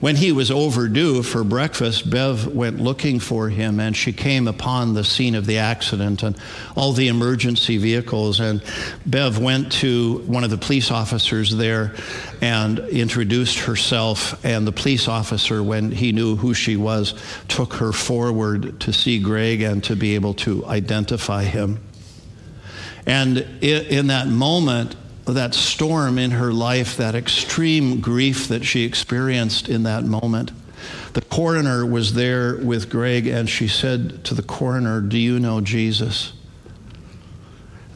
When 0.00 0.16
he 0.16 0.32
was 0.32 0.50
overdue 0.50 1.22
for 1.22 1.44
breakfast, 1.44 2.08
Bev 2.08 2.54
went 2.54 2.80
looking 2.80 3.20
for 3.20 3.50
him 3.50 3.78
and 3.78 3.94
she 3.94 4.14
came 4.14 4.48
upon 4.48 4.94
the 4.94 5.04
scene 5.04 5.34
of 5.34 5.44
the 5.44 5.58
accident 5.58 6.22
and 6.22 6.38
all 6.74 6.94
the 6.94 7.08
emergency 7.08 7.76
vehicles. 7.76 8.40
And 8.40 8.62
Bev 9.04 9.38
went 9.38 9.70
to 9.72 10.22
one 10.26 10.42
of 10.42 10.48
the 10.48 10.56
police 10.56 10.90
officers 10.90 11.54
there 11.54 11.94
and 12.40 12.78
introduced 12.78 13.58
herself. 13.58 14.42
And 14.42 14.66
the 14.66 14.72
police 14.72 15.06
officer, 15.06 15.62
when 15.62 15.90
he 15.90 16.12
knew 16.12 16.34
who 16.34 16.54
she 16.54 16.78
was, 16.78 17.12
took 17.48 17.74
her 17.74 17.92
forward 17.92 18.80
to 18.80 18.94
see 18.94 19.18
Greg 19.18 19.60
and 19.60 19.84
to 19.84 19.96
be 19.96 20.14
able 20.14 20.32
to 20.34 20.64
identify 20.64 21.44
him. 21.44 21.78
And 23.04 23.38
in 23.60 24.06
that 24.06 24.28
moment, 24.28 24.96
that 25.26 25.54
storm 25.54 26.18
in 26.18 26.32
her 26.32 26.52
life, 26.52 26.96
that 26.96 27.14
extreme 27.14 28.00
grief 28.00 28.48
that 28.48 28.64
she 28.64 28.84
experienced 28.84 29.68
in 29.68 29.84
that 29.84 30.04
moment. 30.04 30.52
The 31.12 31.20
coroner 31.22 31.84
was 31.84 32.14
there 32.14 32.56
with 32.56 32.88
Greg, 32.88 33.26
and 33.26 33.48
she 33.48 33.68
said 33.68 34.24
to 34.24 34.34
the 34.34 34.42
coroner, 34.42 35.00
Do 35.00 35.18
you 35.18 35.38
know 35.38 35.60
Jesus? 35.60 36.32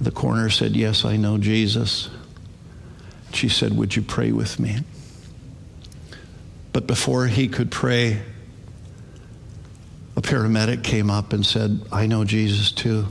The 0.01 0.11
coroner 0.11 0.51
said, 0.51 0.77
Yes, 0.77 1.05
I 1.05 1.17
know 1.17 1.39
Jesus. 1.39 2.11
She 3.33 3.49
said, 3.49 3.77
Would 3.77 3.97
you 3.97 4.03
pray 4.03 4.33
with 4.33 4.61
me? 4.61 4.81
But 6.73 6.87
before 6.87 7.27
he 7.27 7.49
could 7.49 7.71
pray, 7.71 8.21
a 10.17 10.21
paramedic 10.21 10.83
came 10.85 11.11
up 11.11 11.33
and 11.33 11.45
said, 11.45 11.81
I 11.91 12.07
know 12.07 12.25
Jesus 12.25 12.71
too. 12.71 13.07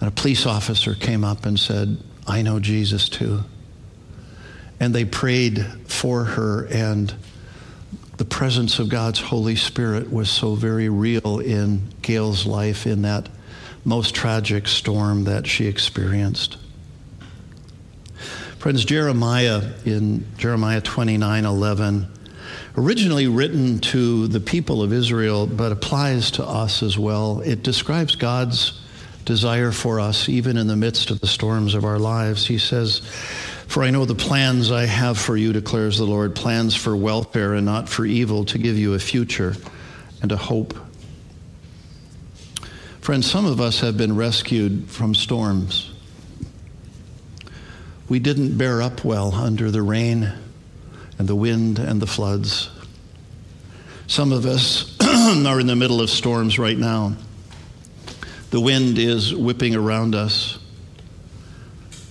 And 0.00 0.08
a 0.08 0.12
police 0.12 0.46
officer 0.46 0.94
came 0.94 1.24
up 1.24 1.46
and 1.46 1.58
said, 1.58 1.98
I 2.26 2.42
know 2.42 2.60
Jesus 2.60 3.08
too. 3.08 3.44
and 4.80 4.92
they 4.92 5.04
prayed 5.04 5.64
for 5.86 6.24
her, 6.24 6.66
and 6.66 7.14
the 8.16 8.24
presence 8.24 8.80
of 8.80 8.88
God's 8.88 9.20
Holy 9.20 9.54
Spirit 9.54 10.12
was 10.12 10.28
so 10.28 10.56
very 10.56 10.88
real 10.88 11.38
in 11.38 11.82
Gail's 12.02 12.46
life 12.46 12.84
in 12.84 13.02
that 13.02 13.28
most 13.84 14.12
tragic 14.12 14.66
storm 14.66 15.22
that 15.24 15.46
she 15.46 15.66
experienced. 15.66 16.56
Friends, 18.58 18.84
Jeremiah 18.84 19.72
in 19.84 20.26
Jeremiah 20.36 20.80
29 20.80 21.44
11, 21.44 22.08
originally 22.76 23.28
written 23.28 23.78
to 23.78 24.26
the 24.26 24.40
people 24.40 24.82
of 24.82 24.92
Israel, 24.92 25.46
but 25.46 25.70
applies 25.70 26.32
to 26.32 26.44
us 26.44 26.82
as 26.82 26.98
well. 26.98 27.40
It 27.40 27.62
describes 27.62 28.16
God's 28.16 28.80
desire 29.24 29.72
for 29.72 30.00
us, 30.00 30.28
even 30.28 30.56
in 30.56 30.66
the 30.66 30.76
midst 30.76 31.10
of 31.10 31.20
the 31.20 31.26
storms 31.26 31.74
of 31.74 31.84
our 31.84 31.98
lives. 31.98 32.46
He 32.46 32.58
says, 32.58 33.00
For 33.68 33.82
I 33.82 33.90
know 33.90 34.04
the 34.04 34.14
plans 34.14 34.70
I 34.70 34.86
have 34.86 35.18
for 35.18 35.36
you, 35.36 35.52
declares 35.52 35.98
the 35.98 36.04
Lord, 36.04 36.34
plans 36.34 36.74
for 36.74 36.96
welfare 36.96 37.54
and 37.54 37.66
not 37.66 37.88
for 37.88 38.04
evil, 38.04 38.44
to 38.46 38.58
give 38.58 38.78
you 38.78 38.94
a 38.94 38.98
future 38.98 39.54
and 40.20 40.32
a 40.32 40.36
hope. 40.36 40.74
Friends, 43.00 43.28
some 43.28 43.46
of 43.46 43.60
us 43.60 43.80
have 43.80 43.96
been 43.96 44.14
rescued 44.14 44.88
from 44.88 45.14
storms. 45.14 45.90
We 48.08 48.18
didn't 48.18 48.56
bear 48.56 48.82
up 48.82 49.04
well 49.04 49.34
under 49.34 49.70
the 49.70 49.82
rain 49.82 50.32
and 51.18 51.28
the 51.28 51.34
wind 51.34 51.78
and 51.78 52.00
the 52.00 52.06
floods. 52.06 52.70
Some 54.06 54.32
of 54.32 54.44
us 54.46 54.96
are 55.00 55.58
in 55.58 55.66
the 55.66 55.76
middle 55.76 56.00
of 56.00 56.10
storms 56.10 56.58
right 56.58 56.76
now. 56.76 57.16
The 58.52 58.60
wind 58.60 58.98
is 58.98 59.34
whipping 59.34 59.74
around 59.74 60.14
us. 60.14 60.58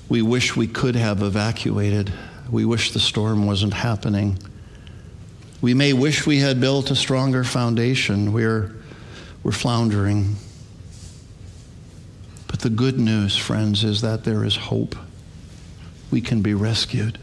We 0.10 0.24
wish 0.24 0.56
we 0.56 0.66
could 0.66 0.96
have 0.96 1.22
evacuated. 1.22 2.12
We 2.50 2.66
wish 2.66 2.94
the 2.94 3.00
storm 3.00 3.46
wasn't 3.46 3.76
happening. 3.76 4.40
We 5.62 5.76
may 5.76 5.94
wish 5.94 6.26
we 6.26 6.40
had 6.40 6.60
built 6.60 6.90
a 6.90 6.96
stronger 6.96 7.44
foundation. 7.44 8.34
We're, 8.34 8.76
we're 9.44 9.52
floundering. 9.52 10.36
But 12.48 12.62
the 12.62 12.72
good 12.72 13.00
news, 13.00 13.38
friends, 13.38 13.84
is 13.84 14.02
that 14.02 14.24
there 14.24 14.44
is 14.44 14.56
hope. 14.56 14.96
We 16.10 16.22
can 16.22 16.42
be 16.42 16.56
rescued. 16.56 17.20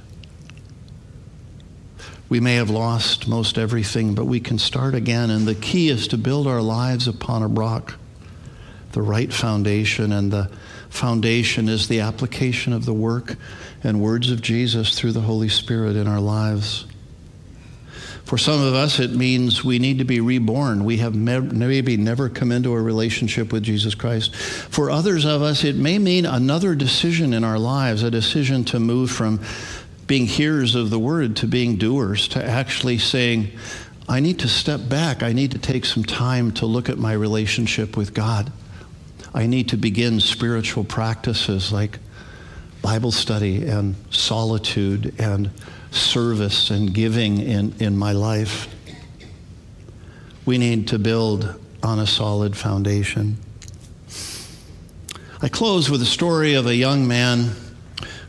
We 2.28 2.38
may 2.38 2.54
have 2.54 2.70
lost 2.70 3.26
most 3.26 3.58
everything, 3.58 4.14
but 4.14 4.26
we 4.26 4.38
can 4.38 4.58
start 4.58 4.94
again. 4.94 5.28
And 5.28 5.44
the 5.44 5.56
key 5.56 5.88
is 5.88 6.06
to 6.06 6.16
build 6.16 6.46
our 6.46 6.62
lives 6.62 7.08
upon 7.08 7.42
a 7.42 7.48
rock, 7.48 7.96
the 8.92 9.02
right 9.02 9.32
foundation. 9.32 10.12
And 10.12 10.30
the 10.30 10.50
foundation 10.90 11.68
is 11.68 11.88
the 11.88 12.00
application 12.00 12.72
of 12.72 12.84
the 12.84 12.94
work 12.94 13.36
and 13.84 14.00
words 14.00 14.30
of 14.30 14.42
Jesus 14.42 14.98
through 14.98 15.12
the 15.12 15.20
Holy 15.20 15.48
Spirit 15.48 15.96
in 15.96 16.08
our 16.08 16.20
lives. 16.20 16.86
For 18.24 18.36
some 18.36 18.60
of 18.60 18.74
us, 18.74 19.00
it 19.00 19.12
means 19.12 19.64
we 19.64 19.78
need 19.78 19.98
to 19.98 20.04
be 20.04 20.20
reborn. 20.20 20.84
We 20.84 20.98
have 20.98 21.14
maybe 21.14 21.96
never 21.96 22.28
come 22.28 22.52
into 22.52 22.74
a 22.74 22.82
relationship 22.82 23.52
with 23.52 23.62
Jesus 23.62 23.94
Christ. 23.94 24.34
For 24.34 24.90
others 24.90 25.24
of 25.24 25.40
us, 25.40 25.64
it 25.64 25.76
may 25.76 25.98
mean 25.98 26.26
another 26.26 26.74
decision 26.74 27.32
in 27.32 27.42
our 27.42 27.58
lives, 27.58 28.02
a 28.02 28.10
decision 28.10 28.64
to 28.66 28.78
move 28.78 29.10
from 29.10 29.40
being 30.06 30.26
hearers 30.26 30.74
of 30.74 30.90
the 30.90 30.98
word 30.98 31.36
to 31.36 31.46
being 31.46 31.76
doers, 31.76 32.28
to 32.28 32.44
actually 32.44 32.98
saying, 32.98 33.50
I 34.06 34.20
need 34.20 34.40
to 34.40 34.48
step 34.48 34.88
back. 34.90 35.22
I 35.22 35.32
need 35.32 35.52
to 35.52 35.58
take 35.58 35.86
some 35.86 36.04
time 36.04 36.52
to 36.52 36.66
look 36.66 36.90
at 36.90 36.98
my 36.98 37.14
relationship 37.14 37.96
with 37.96 38.12
God. 38.12 38.52
I 39.34 39.46
need 39.46 39.68
to 39.70 39.76
begin 39.76 40.20
spiritual 40.20 40.84
practices 40.84 41.72
like 41.72 41.98
Bible 42.82 43.12
study 43.12 43.66
and 43.66 43.96
solitude 44.10 45.14
and 45.18 45.50
service 45.90 46.70
and 46.70 46.92
giving 46.92 47.38
in, 47.38 47.74
in 47.78 47.96
my 47.96 48.12
life. 48.12 48.74
We 50.46 50.58
need 50.58 50.88
to 50.88 50.98
build 50.98 51.54
on 51.82 51.98
a 51.98 52.06
solid 52.06 52.56
foundation. 52.56 53.36
I 55.40 55.48
close 55.48 55.90
with 55.90 56.02
a 56.02 56.06
story 56.06 56.54
of 56.54 56.66
a 56.66 56.74
young 56.74 57.06
man 57.06 57.50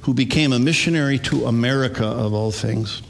who 0.01 0.13
became 0.13 0.53
a 0.53 0.59
missionary 0.59 1.19
to 1.19 1.45
America, 1.45 2.05
of 2.05 2.33
all 2.33 2.51
things. 2.51 3.01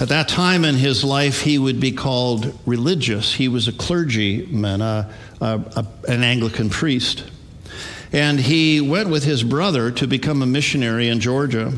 At 0.00 0.08
that 0.08 0.28
time 0.28 0.64
in 0.64 0.76
his 0.76 1.04
life, 1.04 1.42
he 1.42 1.58
would 1.58 1.78
be 1.78 1.92
called 1.92 2.58
religious. 2.64 3.34
He 3.34 3.48
was 3.48 3.68
a 3.68 3.72
clergyman, 3.72 4.80
a, 4.80 5.12
a, 5.42 5.60
a, 5.76 5.86
an 6.08 6.22
Anglican 6.22 6.70
priest. 6.70 7.24
And 8.10 8.40
he 8.40 8.80
went 8.80 9.10
with 9.10 9.24
his 9.24 9.42
brother 9.42 9.90
to 9.90 10.06
become 10.06 10.40
a 10.40 10.46
missionary 10.46 11.08
in 11.08 11.20
Georgia. 11.20 11.74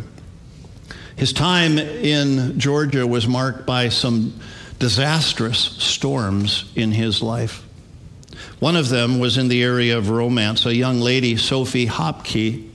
His 1.17 1.33
time 1.33 1.79
in 1.79 2.61
Georgia 2.61 3.09
was 3.09 3.27
marked 3.27 3.67
by 3.67 3.89
some 3.89 4.39
disastrous 4.79 5.59
storms 5.59 6.71
in 6.77 6.93
his 6.93 7.23
life. 7.23 7.65
One 8.61 8.77
of 8.77 8.89
them 8.89 9.19
was 9.19 9.37
in 9.37 9.49
the 9.49 9.65
area 9.65 9.99
of 9.99 10.11
romance. 10.11 10.65
A 10.65 10.73
young 10.73 11.01
lady, 11.01 11.37
Sophie 11.37 11.89
Hopkey, 11.89 12.69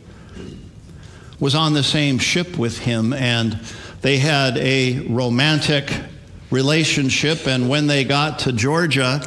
was 1.40 1.56
on 1.56 1.72
the 1.72 1.84
same 1.84 2.20
ship 2.20 2.58
with 2.58 2.80
him, 2.80 3.14
and 3.14 3.60
they 4.08 4.20
had 4.20 4.58
a 4.60 5.00
romantic 5.10 5.92
relationship. 6.50 7.46
And 7.46 7.68
when 7.68 7.88
they 7.88 8.06
got 8.06 8.40
to 8.40 8.54
Georgia, 8.54 9.20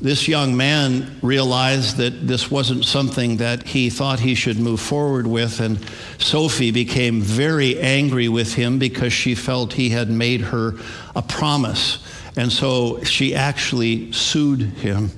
this 0.00 0.28
young 0.28 0.56
man 0.56 1.18
realized 1.20 1.96
that 1.96 2.24
this 2.24 2.48
wasn't 2.48 2.84
something 2.84 3.38
that 3.38 3.64
he 3.64 3.90
thought 3.90 4.20
he 4.20 4.36
should 4.36 4.60
move 4.60 4.78
forward 4.78 5.26
with, 5.26 5.58
and 5.58 5.84
Sophie 6.18 6.70
became 6.70 7.22
very 7.22 7.80
angry 7.80 8.28
with 8.28 8.54
him 8.54 8.78
because 8.78 9.12
she 9.12 9.34
felt 9.34 9.72
he 9.72 9.90
had 9.90 10.08
made 10.08 10.42
her 10.42 10.74
a 11.16 11.22
promise. 11.22 11.98
And 12.36 12.52
so 12.52 13.02
she 13.02 13.34
actually 13.34 14.12
sued 14.12 14.60
him. 14.60 15.10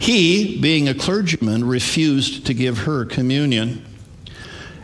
He, 0.00 0.60
being 0.60 0.88
a 0.88 0.94
clergyman, 0.94 1.62
refused 1.62 2.46
to 2.46 2.54
give 2.54 2.76
her 2.78 3.04
communion. 3.04 3.84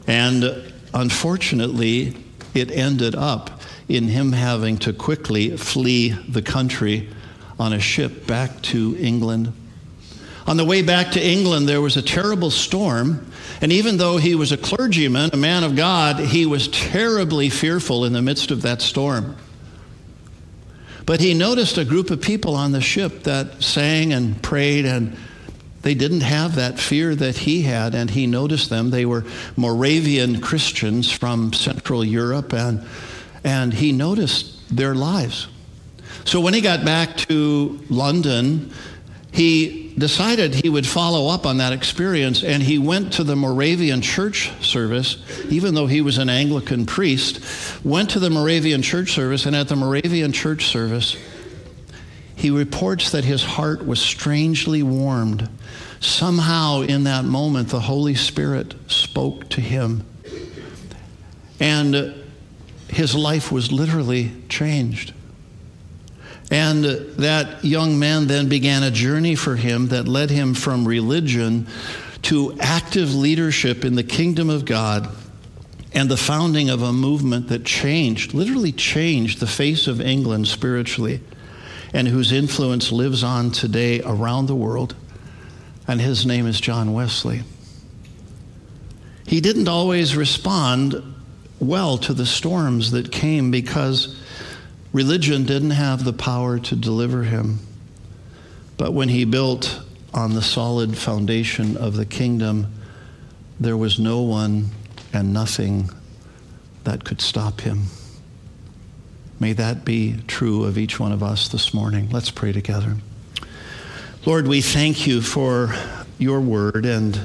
And 0.06 0.72
unfortunately, 0.94 2.14
it 2.54 2.70
ended 2.70 3.14
up 3.14 3.60
in 3.88 4.08
him 4.08 4.32
having 4.32 4.78
to 4.78 4.92
quickly 4.92 5.56
flee 5.56 6.10
the 6.10 6.42
country 6.42 7.08
on 7.58 7.72
a 7.72 7.80
ship 7.80 8.26
back 8.26 8.62
to 8.62 8.96
England. 8.98 9.52
On 10.46 10.56
the 10.56 10.64
way 10.64 10.82
back 10.82 11.12
to 11.12 11.24
England, 11.24 11.68
there 11.68 11.80
was 11.80 11.96
a 11.96 12.02
terrible 12.02 12.50
storm. 12.50 13.30
And 13.60 13.70
even 13.72 13.98
though 13.98 14.16
he 14.16 14.34
was 14.34 14.52
a 14.52 14.56
clergyman, 14.56 15.30
a 15.32 15.36
man 15.36 15.64
of 15.64 15.76
God, 15.76 16.18
he 16.18 16.46
was 16.46 16.68
terribly 16.68 17.50
fearful 17.50 18.04
in 18.04 18.12
the 18.12 18.22
midst 18.22 18.50
of 18.50 18.62
that 18.62 18.80
storm. 18.80 19.36
But 21.04 21.20
he 21.20 21.34
noticed 21.34 21.76
a 21.76 21.84
group 21.84 22.10
of 22.10 22.20
people 22.20 22.54
on 22.54 22.72
the 22.72 22.80
ship 22.80 23.24
that 23.24 23.62
sang 23.62 24.12
and 24.12 24.40
prayed, 24.42 24.86
and 24.86 25.16
they 25.82 25.94
didn't 25.94 26.20
have 26.20 26.56
that 26.56 26.78
fear 26.78 27.14
that 27.14 27.38
he 27.38 27.62
had. 27.62 27.94
And 27.94 28.10
he 28.10 28.26
noticed 28.26 28.70
them. 28.70 28.90
They 28.90 29.06
were 29.06 29.24
Moravian 29.56 30.40
Christians 30.40 31.10
from 31.10 31.52
Central 31.52 32.04
Europe, 32.04 32.52
and, 32.52 32.84
and 33.44 33.72
he 33.72 33.92
noticed 33.92 34.76
their 34.76 34.94
lives. 34.94 35.48
So 36.24 36.40
when 36.40 36.54
he 36.54 36.60
got 36.60 36.84
back 36.84 37.16
to 37.28 37.80
London, 37.88 38.72
he 39.32 39.94
decided 39.96 40.54
he 40.54 40.68
would 40.68 40.86
follow 40.86 41.28
up 41.28 41.46
on 41.46 41.58
that 41.58 41.72
experience 41.72 42.42
and 42.42 42.62
he 42.62 42.78
went 42.78 43.12
to 43.14 43.24
the 43.24 43.36
Moravian 43.36 44.00
church 44.00 44.50
service, 44.64 45.18
even 45.50 45.74
though 45.74 45.86
he 45.86 46.00
was 46.00 46.18
an 46.18 46.28
Anglican 46.28 46.86
priest, 46.86 47.40
went 47.84 48.10
to 48.10 48.18
the 48.18 48.30
Moravian 48.30 48.82
church 48.82 49.12
service, 49.12 49.46
and 49.46 49.54
at 49.54 49.68
the 49.68 49.76
Moravian 49.76 50.32
church 50.32 50.66
service, 50.66 51.16
he 52.40 52.50
reports 52.50 53.10
that 53.10 53.22
his 53.22 53.44
heart 53.44 53.86
was 53.86 54.00
strangely 54.00 54.82
warmed. 54.82 55.46
Somehow, 56.00 56.80
in 56.80 57.04
that 57.04 57.26
moment, 57.26 57.68
the 57.68 57.80
Holy 57.80 58.14
Spirit 58.14 58.74
spoke 58.86 59.50
to 59.50 59.60
him. 59.60 60.06
And 61.60 61.94
uh, 61.94 62.12
his 62.88 63.14
life 63.14 63.52
was 63.52 63.70
literally 63.70 64.32
changed. 64.48 65.12
And 66.50 66.86
uh, 66.86 66.96
that 67.18 67.62
young 67.62 67.98
man 67.98 68.26
then 68.26 68.48
began 68.48 68.84
a 68.84 68.90
journey 68.90 69.34
for 69.34 69.56
him 69.56 69.88
that 69.88 70.08
led 70.08 70.30
him 70.30 70.54
from 70.54 70.88
religion 70.88 71.66
to 72.22 72.56
active 72.58 73.14
leadership 73.14 73.84
in 73.84 73.96
the 73.96 74.02
kingdom 74.02 74.48
of 74.48 74.64
God 74.64 75.14
and 75.92 76.08
the 76.08 76.16
founding 76.16 76.70
of 76.70 76.80
a 76.80 76.92
movement 76.94 77.48
that 77.48 77.66
changed, 77.66 78.32
literally 78.32 78.72
changed 78.72 79.40
the 79.40 79.46
face 79.46 79.86
of 79.86 80.00
England 80.00 80.48
spiritually, 80.48 81.20
and 81.92 82.08
whose 82.08 82.32
influence 82.32 82.92
lives 82.92 83.24
on 83.24 83.50
today 83.50 84.00
around 84.02 84.46
the 84.46 84.54
world. 84.54 84.94
And 85.88 86.00
his 86.00 86.24
name 86.24 86.46
is 86.46 86.60
John 86.60 86.92
Wesley. 86.92 87.42
He 89.26 89.40
didn't 89.40 89.68
always 89.68 90.16
respond 90.16 91.02
well 91.58 91.98
to 91.98 92.14
the 92.14 92.26
storms 92.26 92.90
that 92.92 93.12
came 93.12 93.50
because 93.50 94.16
Religion 94.92 95.44
didn't 95.44 95.70
have 95.70 96.04
the 96.04 96.12
power 96.12 96.58
to 96.58 96.76
deliver 96.76 97.22
him. 97.22 97.58
But 98.76 98.92
when 98.92 99.08
he 99.08 99.24
built 99.24 99.80
on 100.12 100.34
the 100.34 100.42
solid 100.42 100.96
foundation 100.96 101.76
of 101.76 101.94
the 101.96 102.06
kingdom, 102.06 102.72
there 103.60 103.76
was 103.76 103.98
no 103.98 104.22
one 104.22 104.70
and 105.12 105.32
nothing 105.32 105.90
that 106.84 107.04
could 107.04 107.20
stop 107.20 107.60
him. 107.60 107.84
May 109.40 109.54
that 109.54 109.86
be 109.86 110.18
true 110.26 110.64
of 110.64 110.76
each 110.76 111.00
one 111.00 111.12
of 111.12 111.22
us 111.22 111.48
this 111.48 111.72
morning. 111.72 112.10
Let's 112.10 112.30
pray 112.30 112.52
together. 112.52 112.96
Lord, 114.26 114.46
we 114.46 114.60
thank 114.60 115.06
you 115.06 115.22
for 115.22 115.74
your 116.18 116.42
word 116.42 116.84
and 116.84 117.18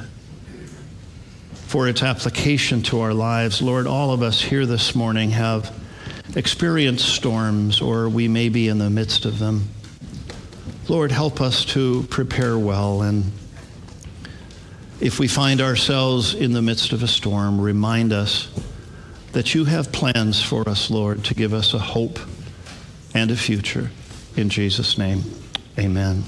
for 1.54 1.90
its 1.90 2.02
application 2.02 2.82
to 2.84 3.02
our 3.02 3.14
lives. 3.14 3.62
Lord, 3.62 3.86
all 3.86 4.12
of 4.12 4.24
us 4.24 4.42
here 4.42 4.66
this 4.66 4.96
morning 4.96 5.32
have 5.32 5.78
experienced 6.38 7.06
storms, 7.06 7.82
or 7.82 8.08
we 8.08 8.30
may 8.30 8.48
be 8.48 8.70
in 8.70 8.78
the 8.78 8.90
midst 8.90 9.26
of 9.26 9.38
them. 9.38 9.68
Lord, 10.88 11.12
help 11.12 11.42
us 11.42 11.66
to 11.66 12.04
prepare 12.04 12.58
well. 12.58 13.02
And 13.02 13.34
if 15.02 15.20
we 15.20 15.28
find 15.28 15.60
ourselves 15.60 16.34
in 16.34 16.54
the 16.54 16.62
midst 16.62 16.94
of 16.94 17.04
a 17.04 17.10
storm, 17.10 17.60
remind 17.60 18.14
us 18.14 18.48
that 19.36 19.54
you 19.54 19.66
have 19.66 19.92
plans 19.92 20.42
for 20.42 20.68
us, 20.70 20.90
Lord, 20.90 21.26
to 21.26 21.34
give 21.34 21.54
us 21.54 21.74
a 21.74 21.78
hope 21.78 22.20
and 23.14 23.30
a 23.30 23.36
future. 23.36 23.92
In 24.38 24.48
Jesus' 24.48 24.98
name, 24.98 25.24
amen. 25.78 26.24